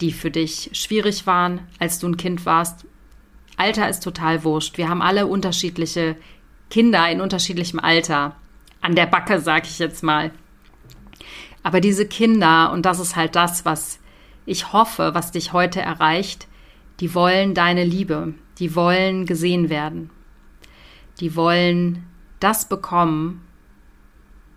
die 0.00 0.12
für 0.12 0.30
dich 0.30 0.70
schwierig 0.72 1.26
waren, 1.26 1.60
als 1.78 1.98
du 1.98 2.08
ein 2.08 2.16
Kind 2.16 2.44
warst. 2.46 2.84
Alter 3.56 3.88
ist 3.88 4.02
total 4.02 4.44
wurscht. 4.44 4.78
Wir 4.78 4.88
haben 4.88 5.02
alle 5.02 5.26
unterschiedliche 5.26 6.16
Kinder 6.70 7.10
in 7.10 7.20
unterschiedlichem 7.20 7.80
Alter. 7.80 8.36
An 8.80 8.94
der 8.94 9.06
Backe, 9.06 9.40
sag 9.40 9.66
ich 9.66 9.78
jetzt 9.78 10.02
mal. 10.02 10.30
Aber 11.62 11.80
diese 11.80 12.06
Kinder, 12.06 12.70
und 12.72 12.86
das 12.86 13.00
ist 13.00 13.16
halt 13.16 13.34
das, 13.34 13.64
was 13.64 13.98
ich 14.48 14.72
hoffe, 14.72 15.14
was 15.14 15.30
dich 15.30 15.52
heute 15.52 15.80
erreicht, 15.80 16.48
die 17.00 17.14
wollen 17.14 17.54
deine 17.54 17.84
Liebe, 17.84 18.34
die 18.58 18.74
wollen 18.74 19.26
gesehen 19.26 19.68
werden, 19.68 20.10
die 21.20 21.36
wollen 21.36 22.06
das 22.40 22.68
bekommen, 22.68 23.44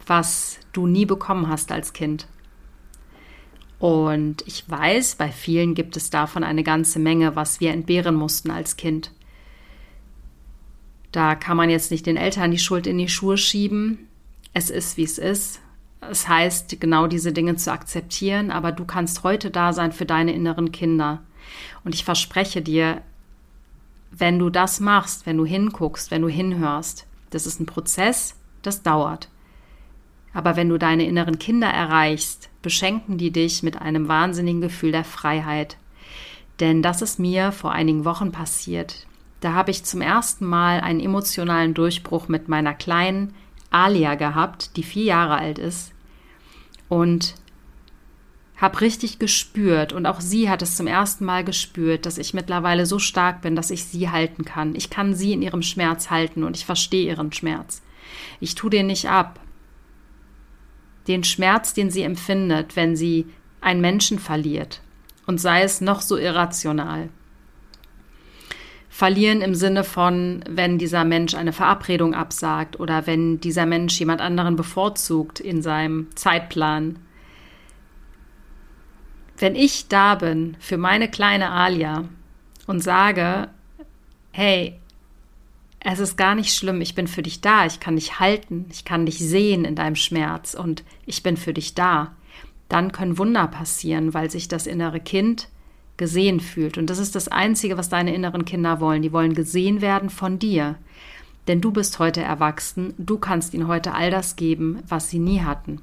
was 0.08 0.60
du 0.74 0.88
nie 0.88 1.06
bekommen 1.06 1.50
hast 1.50 1.72
als 1.72 1.94
Kind. 1.94 2.28
Und 3.80 4.44
ich 4.48 4.70
weiß, 4.70 5.16
bei 5.16 5.30
vielen 5.30 5.74
gibt 5.74 5.98
es 5.98 6.10
davon 6.10 6.44
eine 6.44 6.64
ganze 6.64 7.00
Menge, 7.00 7.36
was 7.36 7.60
wir 7.60 7.72
entbehren 7.72 8.16
mussten 8.16 8.52
als 8.52 8.78
Kind. 8.78 9.12
Da 11.12 11.36
kann 11.36 11.58
man 11.58 11.70
jetzt 11.70 11.92
nicht 11.92 12.06
den 12.06 12.16
Eltern 12.16 12.52
die 12.52 12.60
Schuld 12.60 12.88
in 12.88 12.98
die 12.98 13.10
Schuhe 13.10 13.38
schieben. 13.38 14.08
Es 14.54 14.70
ist, 14.70 14.98
wie 14.98 15.04
es 15.04 15.18
ist. 15.18 15.60
Es 16.10 16.28
heißt, 16.28 16.82
genau 16.82 17.08
diese 17.08 17.32
Dinge 17.32 17.56
zu 17.56 17.72
akzeptieren, 17.72 18.52
aber 18.52 18.72
du 18.72 18.86
kannst 18.86 19.24
heute 19.24 19.52
da 19.52 19.72
sein 19.72 19.92
für 19.92 20.06
deine 20.06 20.34
inneren 20.34 20.72
Kinder. 20.72 21.22
Und 21.84 21.94
ich 21.94 22.04
verspreche 22.04 22.62
dir, 22.62 23.02
wenn 24.12 24.40
du 24.40 24.50
das 24.50 24.80
machst, 24.80 25.26
wenn 25.26 25.38
du 25.38 25.46
hinguckst, 25.46 26.12
wenn 26.12 26.22
du 26.22 26.28
hinhörst, 26.28 27.06
das 27.30 27.46
ist 27.46 27.60
ein 27.60 27.66
Prozess, 27.66 28.36
das 28.62 28.84
dauert. 28.84 29.30
Aber 30.34 30.56
wenn 30.56 30.70
du 30.70 30.78
deine 30.78 31.06
inneren 31.06 31.40
Kinder 31.40 31.68
erreichst, 31.68 32.50
beschenken 32.62 33.18
die 33.18 33.32
dich 33.32 33.64
mit 33.64 33.82
einem 33.82 34.08
wahnsinnigen 34.08 34.62
Gefühl 34.62 34.92
der 34.92 35.04
Freiheit. 35.04 35.78
Denn 36.60 36.82
das 36.82 37.02
ist 37.02 37.20
mir 37.20 37.52
vor 37.52 37.72
einigen 37.72 38.06
Wochen 38.06 38.32
passiert. 38.32 39.08
Da 39.40 39.54
habe 39.54 39.72
ich 39.72 39.84
zum 39.84 40.02
ersten 40.02 40.46
Mal 40.46 40.82
einen 40.82 41.00
emotionalen 41.00 41.74
Durchbruch 41.74 42.28
mit 42.28 42.48
meiner 42.48 42.74
kleinen 42.74 43.34
Alia 43.72 44.16
gehabt, 44.16 44.78
die 44.78 44.84
vier 44.84 45.06
Jahre 45.06 45.38
alt 45.38 45.58
ist. 45.58 45.94
Und 46.88 47.36
habe 48.58 48.82
richtig 48.82 49.18
gespürt 49.18 49.92
und 49.92 50.06
auch 50.06 50.22
sie 50.22 50.48
hat 50.48 50.62
es 50.62 50.76
zum 50.76 50.86
ersten 50.86 51.26
Mal 51.26 51.44
gespürt, 51.44 52.06
dass 52.06 52.20
ich 52.20 52.36
mittlerweile 52.36 52.86
so 52.86 53.00
stark 53.00 53.42
bin, 53.42 53.56
dass 53.56 53.72
ich 53.72 53.86
sie 53.86 54.12
halten 54.12 54.46
kann. 54.46 54.76
Ich 54.76 54.92
kann 54.92 55.16
sie 55.16 55.34
in 55.34 55.42
ihrem 55.42 55.64
Schmerz 55.64 56.12
halten 56.12 56.44
und 56.44 56.56
ich 56.56 56.66
verstehe 56.66 57.08
ihren 57.08 57.34
Schmerz. 57.34 57.82
Ich 58.40 58.54
tue 58.54 58.70
den 58.70 58.86
nicht 58.86 59.10
ab, 59.10 59.40
den 61.08 61.24
Schmerz, 61.24 61.74
den 61.74 61.90
sie 61.90 62.04
empfindet, 62.04 62.76
wenn 62.76 62.96
sie 62.96 63.26
einen 63.62 63.82
Menschen 63.82 64.20
verliert, 64.20 64.82
und 65.26 65.40
sei 65.40 65.64
es 65.64 65.82
noch 65.82 66.02
so 66.02 66.18
irrational. 66.18 67.10
Verlieren 68.94 69.42
im 69.42 69.56
Sinne 69.56 69.86
von, 69.86 70.44
wenn 70.50 70.78
dieser 70.78 71.06
Mensch 71.06 71.34
eine 71.34 71.54
Verabredung 71.54 72.14
absagt 72.14 72.78
oder 72.78 73.08
wenn 73.08 73.40
dieser 73.40 73.66
Mensch 73.66 73.98
jemand 73.98 74.20
anderen 74.20 74.58
bevorzugt 74.58 75.40
in 75.40 75.62
seinem 75.62 76.14
Zeitplan. 76.16 77.00
Wenn 79.38 79.56
ich 79.56 79.88
da 79.88 80.16
bin 80.16 80.58
für 80.60 80.78
meine 80.78 81.10
kleine 81.10 81.52
Alia 81.52 82.04
und 82.68 82.82
sage, 82.82 83.48
hey, 84.34 84.78
es 85.80 86.00
ist 86.00 86.18
gar 86.18 86.36
nicht 86.36 86.54
schlimm, 86.54 86.82
ich 86.82 86.94
bin 86.94 87.08
für 87.08 87.24
dich 87.24 87.40
da, 87.40 87.66
ich 87.66 87.80
kann 87.80 87.96
dich 87.96 88.20
halten, 88.20 88.66
ich 88.72 88.84
kann 88.84 89.06
dich 89.06 89.20
sehen 89.20 89.64
in 89.64 89.76
deinem 89.76 89.96
Schmerz 89.96 90.54
und 90.54 90.84
ich 91.06 91.24
bin 91.24 91.38
für 91.38 91.54
dich 91.54 91.76
da. 91.76 92.12
Dann 92.68 92.92
können 92.92 93.18
Wunder 93.18 93.48
passieren, 93.48 94.14
weil 94.14 94.30
sich 94.30 94.50
das 94.50 94.68
innere 94.68 95.00
Kind 95.00 95.48
gesehen 96.02 96.40
fühlt. 96.40 96.80
Und 96.80 96.90
das 96.90 96.98
ist 96.98 97.14
das 97.14 97.28
Einzige, 97.28 97.78
was 97.78 97.88
deine 97.88 98.14
inneren 98.16 98.44
Kinder 98.44 98.80
wollen. 98.80 99.04
Die 99.04 99.14
wollen 99.14 99.36
gesehen 99.36 99.82
werden 99.82 100.10
von 100.10 100.40
dir. 100.40 100.76
Denn 101.48 101.62
du 101.62 101.70
bist 101.72 102.00
heute 102.00 102.22
erwachsen, 102.22 102.96
du 102.98 103.20
kannst 103.20 103.54
ihnen 103.54 103.68
heute 103.68 103.94
all 103.94 104.10
das 104.10 104.36
geben, 104.36 104.80
was 104.88 105.12
sie 105.12 105.20
nie 105.20 105.42
hatten. 105.42 105.80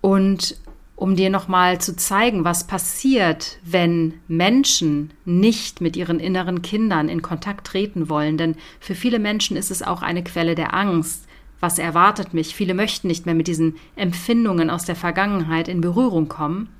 Und 0.00 0.56
um 0.96 1.14
dir 1.14 1.30
nochmal 1.30 1.80
zu 1.80 1.94
zeigen, 1.94 2.44
was 2.44 2.66
passiert, 2.66 3.58
wenn 3.62 4.14
Menschen 4.26 5.12
nicht 5.24 5.80
mit 5.80 5.96
ihren 5.96 6.18
inneren 6.18 6.62
Kindern 6.62 7.08
in 7.08 7.22
Kontakt 7.22 7.64
treten 7.64 8.08
wollen. 8.08 8.36
Denn 8.38 8.56
für 8.80 8.96
viele 8.96 9.20
Menschen 9.20 9.56
ist 9.56 9.70
es 9.70 9.84
auch 9.84 10.02
eine 10.02 10.24
Quelle 10.24 10.56
der 10.56 10.74
Angst. 10.74 11.28
Was 11.60 11.78
erwartet 11.78 12.34
mich? 12.34 12.56
Viele 12.56 12.74
möchten 12.74 13.06
nicht 13.06 13.24
mehr 13.24 13.36
mit 13.36 13.46
diesen 13.46 13.76
Empfindungen 13.94 14.68
aus 14.68 14.84
der 14.84 14.96
Vergangenheit 14.96 15.68
in 15.68 15.80
Berührung 15.80 16.26
kommen. 16.26 16.70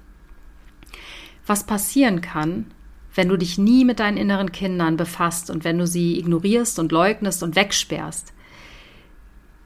Was 1.46 1.64
passieren 1.64 2.20
kann, 2.20 2.66
wenn 3.14 3.28
du 3.28 3.36
dich 3.36 3.56
nie 3.56 3.84
mit 3.84 4.00
deinen 4.00 4.18
inneren 4.18 4.52
Kindern 4.52 4.96
befasst 4.96 5.48
und 5.50 5.64
wenn 5.64 5.78
du 5.78 5.86
sie 5.86 6.18
ignorierst 6.18 6.78
und 6.78 6.92
leugnest 6.92 7.42
und 7.42 7.56
wegsperrst, 7.56 8.32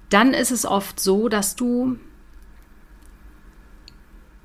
dann 0.08 0.34
ist 0.34 0.50
es 0.50 0.66
oft 0.66 1.00
so, 1.00 1.28
dass 1.28 1.56
du 1.56 1.96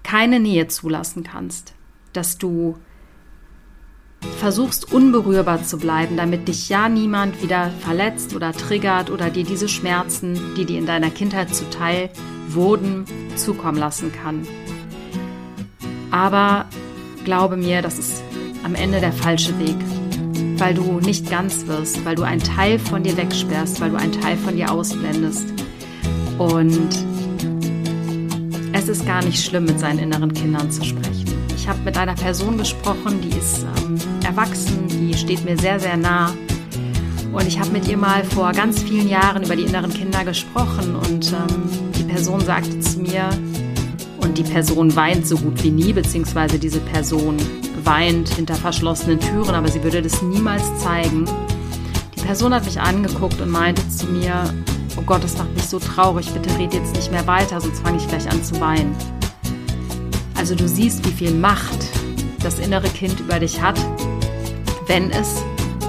keine 0.04 0.40
Nähe 0.40 0.68
zulassen 0.68 1.24
kannst, 1.24 1.74
dass 2.14 2.38
du 2.38 2.78
versuchst 4.40 4.92
unberührbar 4.92 5.64
zu 5.64 5.78
bleiben, 5.78 6.18
damit 6.18 6.48
dich 6.48 6.70
ja 6.70 6.90
niemand 6.90 7.42
wieder 7.42 7.72
verletzt 7.82 8.36
oder 8.36 8.54
triggert 8.54 9.10
oder 9.10 9.30
dir 9.30 9.44
diese 9.44 9.68
Schmerzen, 9.68 10.40
die 10.56 10.66
dir 10.66 10.80
in 10.80 10.86
deiner 10.86 11.10
Kindheit 11.10 11.54
zuteil 11.54 12.10
wurden, 12.48 13.06
zukommen 13.36 13.78
lassen 13.78 14.12
kann. 14.12 14.48
Aber 16.12 16.66
glaube 17.26 17.58
mir, 17.58 17.82
das 17.82 18.00
ist 18.00 18.24
am 18.64 18.76
Ende 18.76 19.02
der 19.02 19.12
falsche 19.12 19.58
Weg, 19.60 19.76
weil 20.58 20.74
du 20.74 21.00
nicht 21.02 21.30
ganz 21.30 21.68
wirst, 21.68 22.06
weil 22.06 22.16
du 22.16 22.24
einen 22.24 22.42
Teil 22.42 22.80
von 22.80 23.04
dir 23.04 23.18
wegsperrst, 23.18 23.82
weil 23.82 23.90
du 23.90 23.98
einen 23.98 24.14
Teil 24.14 24.38
von 24.38 24.56
dir 24.56 24.72
ausblendest. 24.72 25.46
Und 26.38 26.90
es 28.72 28.88
ist 28.88 29.06
gar 29.06 29.24
nicht 29.24 29.44
schlimm, 29.44 29.66
mit 29.66 29.80
seinen 29.80 30.00
inneren 30.00 30.34
Kindern 30.34 30.72
zu 30.72 30.84
sprechen. 30.86 31.26
Ich 31.56 31.68
habe 31.68 31.80
mit 31.84 31.98
einer 31.98 32.14
Person 32.14 32.58
gesprochen, 32.58 33.20
die 33.22 33.38
ist 33.38 33.66
ähm, 33.78 33.98
erwachsen, 34.24 34.88
die 34.88 35.14
steht 35.16 35.44
mir 35.44 35.58
sehr, 35.58 35.80
sehr 35.80 35.98
nah. 35.98 36.32
Und 37.34 37.48
ich 37.48 37.60
habe 37.60 37.72
mit 37.72 37.88
ihr 37.88 37.98
mal 37.98 38.24
vor 38.24 38.52
ganz 38.52 38.82
vielen 38.82 39.10
Jahren 39.10 39.44
über 39.44 39.56
die 39.56 39.64
inneren 39.64 39.92
Kinder 39.92 40.24
gesprochen 40.24 40.96
und 40.96 41.34
ähm, 41.34 41.92
die 41.98 42.04
Person 42.04 42.40
sagte 42.42 42.80
zu 42.80 43.00
mir, 43.00 43.30
die 44.38 44.44
Person 44.44 44.96
weint 44.96 45.26
so 45.26 45.38
gut 45.38 45.64
wie 45.64 45.72
nie, 45.72 45.94
beziehungsweise 45.94 46.60
diese 46.60 46.80
Person 46.80 47.38
weint 47.84 48.30
hinter 48.30 48.56
verschlossenen 48.56 49.20
Türen, 49.20 49.56
aber 49.56 49.70
sie 49.70 49.84
würde 49.84 50.02
das 50.02 50.22
niemals 50.22 50.64
zeigen. 50.80 51.26
Die 52.16 52.22
Person 52.22 52.54
hat 52.54 52.66
mich 52.66 52.80
angeguckt 52.80 53.40
und 53.40 53.50
meinte 53.50 53.88
zu 53.90 54.08
mir, 54.08 54.44
oh 54.98 55.02
Gott, 55.02 55.24
das 55.24 55.38
macht 55.38 55.54
mich 55.54 55.64
so 55.64 55.80
traurig, 55.80 56.30
bitte 56.32 56.58
red 56.58 56.74
jetzt 56.74 56.96
nicht 56.96 57.12
mehr 57.12 57.26
weiter, 57.28 57.62
sonst 57.62 57.80
fange 57.82 57.98
ich 57.98 58.08
gleich 58.08 58.30
an 58.30 58.44
zu 58.44 58.60
weinen. 58.60 58.96
Also 60.36 60.56
du 60.56 60.68
siehst, 60.68 61.06
wie 61.08 61.12
viel 61.12 61.32
Macht 61.32 61.80
das 62.44 62.60
innere 62.60 62.90
Kind 62.90 63.20
über 63.20 63.40
dich 63.40 63.62
hat, 63.62 63.80
wenn 64.88 65.12
es 65.12 65.42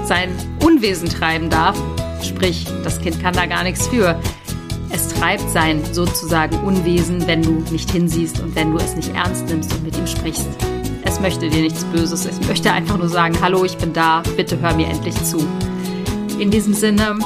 sein 0.03 0.29
Unwesen 0.63 1.09
treiben 1.09 1.49
darf. 1.49 1.77
Sprich, 2.23 2.65
das 2.83 2.99
Kind 2.99 3.21
kann 3.21 3.33
da 3.33 3.45
gar 3.45 3.63
nichts 3.63 3.87
für. 3.87 4.19
Treibt 5.19 5.49
sein 5.49 5.81
sozusagen 5.93 6.55
Unwesen, 6.59 7.25
wenn 7.25 7.41
du 7.41 7.63
nicht 7.71 7.89
hinsiehst 7.89 8.39
und 8.39 8.55
wenn 8.55 8.71
du 8.71 8.77
es 8.77 8.95
nicht 8.95 9.13
ernst 9.15 9.47
nimmst 9.47 9.73
und 9.73 9.83
mit 9.83 9.97
ihm 9.97 10.05
sprichst. 10.05 10.47
Es 11.03 11.19
möchte 11.19 11.49
dir 11.49 11.61
nichts 11.61 11.83
Böses, 11.85 12.25
es 12.25 12.39
möchte 12.47 12.71
einfach 12.71 12.97
nur 12.97 13.09
sagen, 13.09 13.35
hallo, 13.41 13.65
ich 13.65 13.77
bin 13.77 13.93
da, 13.93 14.21
bitte 14.35 14.59
hör 14.59 14.75
mir 14.75 14.87
endlich 14.87 15.15
zu. 15.23 15.37
In 16.37 16.51
diesem 16.51 16.73
Sinne, 16.73 17.17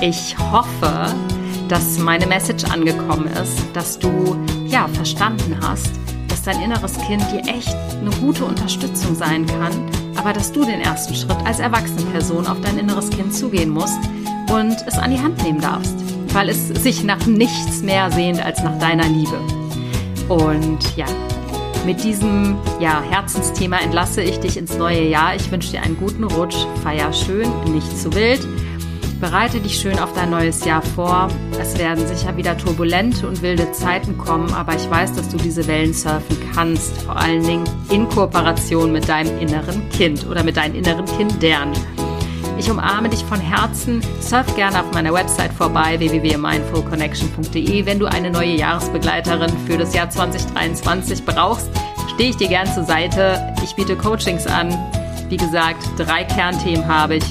ich 0.00 0.36
hoffe, 0.36 1.14
dass 1.68 1.98
meine 1.98 2.26
Message 2.26 2.64
angekommen 2.64 3.28
ist, 3.28 3.62
dass 3.72 3.98
du 3.98 4.36
ja 4.66 4.88
verstanden 4.88 5.56
hast, 5.62 5.92
dass 6.26 6.42
dein 6.42 6.60
inneres 6.60 6.98
Kind 7.06 7.22
dir 7.30 7.42
echt 7.48 7.76
eine 8.00 8.10
gute 8.20 8.44
Unterstützung 8.44 9.14
sein 9.14 9.46
kann, 9.46 9.72
aber 10.16 10.32
dass 10.32 10.50
du 10.50 10.64
den 10.64 10.80
ersten 10.80 11.14
Schritt 11.14 11.36
als 11.44 11.60
erwachsene 11.60 12.02
Person 12.10 12.48
auf 12.48 12.60
dein 12.62 12.78
inneres 12.78 13.10
Kind 13.10 13.32
zugehen 13.32 13.70
musst 13.70 14.00
und 14.52 14.76
es 14.86 14.98
an 14.98 15.12
die 15.12 15.20
Hand 15.20 15.40
nehmen 15.44 15.60
darfst, 15.60 16.01
weil 16.32 16.48
es 16.48 16.68
sich 16.68 17.04
nach 17.04 17.26
nichts 17.26 17.82
mehr 17.82 18.10
sehnt 18.10 18.44
als 18.44 18.62
nach 18.62 18.78
deiner 18.78 19.08
Liebe. 19.08 19.38
Und 20.28 20.96
ja, 20.96 21.06
mit 21.84 22.02
diesem 22.02 22.56
ja, 22.80 23.02
Herzensthema 23.10 23.78
entlasse 23.78 24.22
ich 24.22 24.38
dich 24.40 24.56
ins 24.56 24.76
neue 24.76 25.08
Jahr. 25.08 25.34
Ich 25.34 25.50
wünsche 25.50 25.72
dir 25.72 25.82
einen 25.82 25.96
guten 25.96 26.24
Rutsch, 26.24 26.66
feier 26.82 27.12
schön, 27.12 27.48
nicht 27.72 27.98
zu 27.98 28.12
wild 28.14 28.46
Bereite 29.22 29.60
dich 29.60 29.78
schön 29.78 30.00
auf 30.00 30.12
dein 30.14 30.30
neues 30.30 30.64
Jahr 30.64 30.82
vor. 30.82 31.28
Es 31.60 31.78
werden 31.78 32.04
sicher 32.08 32.36
wieder 32.36 32.58
turbulente 32.58 33.28
und 33.28 33.40
wilde 33.40 33.70
Zeiten 33.70 34.18
kommen, 34.18 34.52
aber 34.52 34.74
ich 34.74 34.90
weiß, 34.90 35.12
dass 35.12 35.28
du 35.28 35.36
diese 35.36 35.64
Wellen 35.68 35.94
surfen 35.94 36.36
kannst, 36.52 37.00
vor 37.02 37.14
allen 37.14 37.44
Dingen 37.44 37.62
in 37.88 38.08
Kooperation 38.08 38.90
mit 38.90 39.08
deinem 39.08 39.38
inneren 39.38 39.88
Kind 39.90 40.26
oder 40.26 40.42
mit 40.42 40.56
deinen 40.56 40.74
inneren 40.74 41.06
Kindern. 41.06 41.70
Ich 42.62 42.70
umarme 42.70 43.08
dich 43.08 43.24
von 43.24 43.40
Herzen. 43.40 44.00
Surf 44.20 44.54
gerne 44.54 44.80
auf 44.80 44.92
meiner 44.92 45.12
Website 45.12 45.52
vorbei 45.52 45.98
www.mindfulconnection.de. 45.98 47.84
Wenn 47.84 47.98
du 47.98 48.06
eine 48.06 48.30
neue 48.30 48.54
Jahresbegleiterin 48.54 49.50
für 49.66 49.76
das 49.76 49.92
Jahr 49.92 50.08
2023 50.08 51.24
brauchst, 51.24 51.68
stehe 52.14 52.30
ich 52.30 52.36
dir 52.36 52.46
gern 52.46 52.72
zur 52.72 52.84
Seite. 52.84 53.52
Ich 53.64 53.74
biete 53.74 53.96
Coachings 53.96 54.46
an. 54.46 54.68
Wie 55.28 55.38
gesagt, 55.38 55.82
drei 55.98 56.22
Kernthemen 56.22 56.86
habe 56.86 57.16
ich. 57.16 57.24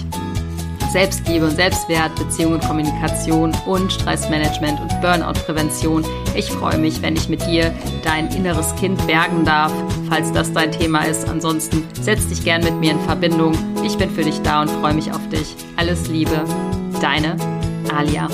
Selbstliebe 0.92 1.46
und 1.46 1.56
Selbstwert, 1.56 2.14
Beziehung 2.16 2.56
und 2.56 2.66
Kommunikation 2.66 3.56
und 3.66 3.94
Stressmanagement 3.94 4.82
und 4.82 5.00
Burnout-Prävention. 5.00 6.04
Ich 6.36 6.52
freue 6.52 6.78
mich, 6.78 7.02
wenn 7.02 7.16
ich 7.16 7.30
mit 7.30 7.42
dir 7.48 7.74
dein 8.04 8.28
inneres 8.36 8.76
Kind 8.76 9.08
bergen 9.08 9.46
darf, 9.46 9.72
falls 10.10 10.34
das 10.34 10.52
dein 10.52 10.74
Thema 10.74 11.06
ist. 11.06 11.30
Ansonsten 11.30 11.88
setz 12.02 12.28
dich 12.28 12.44
gern 12.44 12.66
mit 12.66 12.76
mir 12.76 12.92
in 12.92 13.00
Verbindung. 13.00 13.71
Ich 13.84 13.98
bin 13.98 14.10
für 14.12 14.24
dich 14.24 14.42
da 14.42 14.62
und 14.62 14.70
freue 14.70 14.94
mich 14.94 15.12
auf 15.12 15.28
dich. 15.30 15.56
Alles 15.76 16.08
Liebe, 16.08 16.46
deine 17.02 17.36
Alia. 17.94 18.28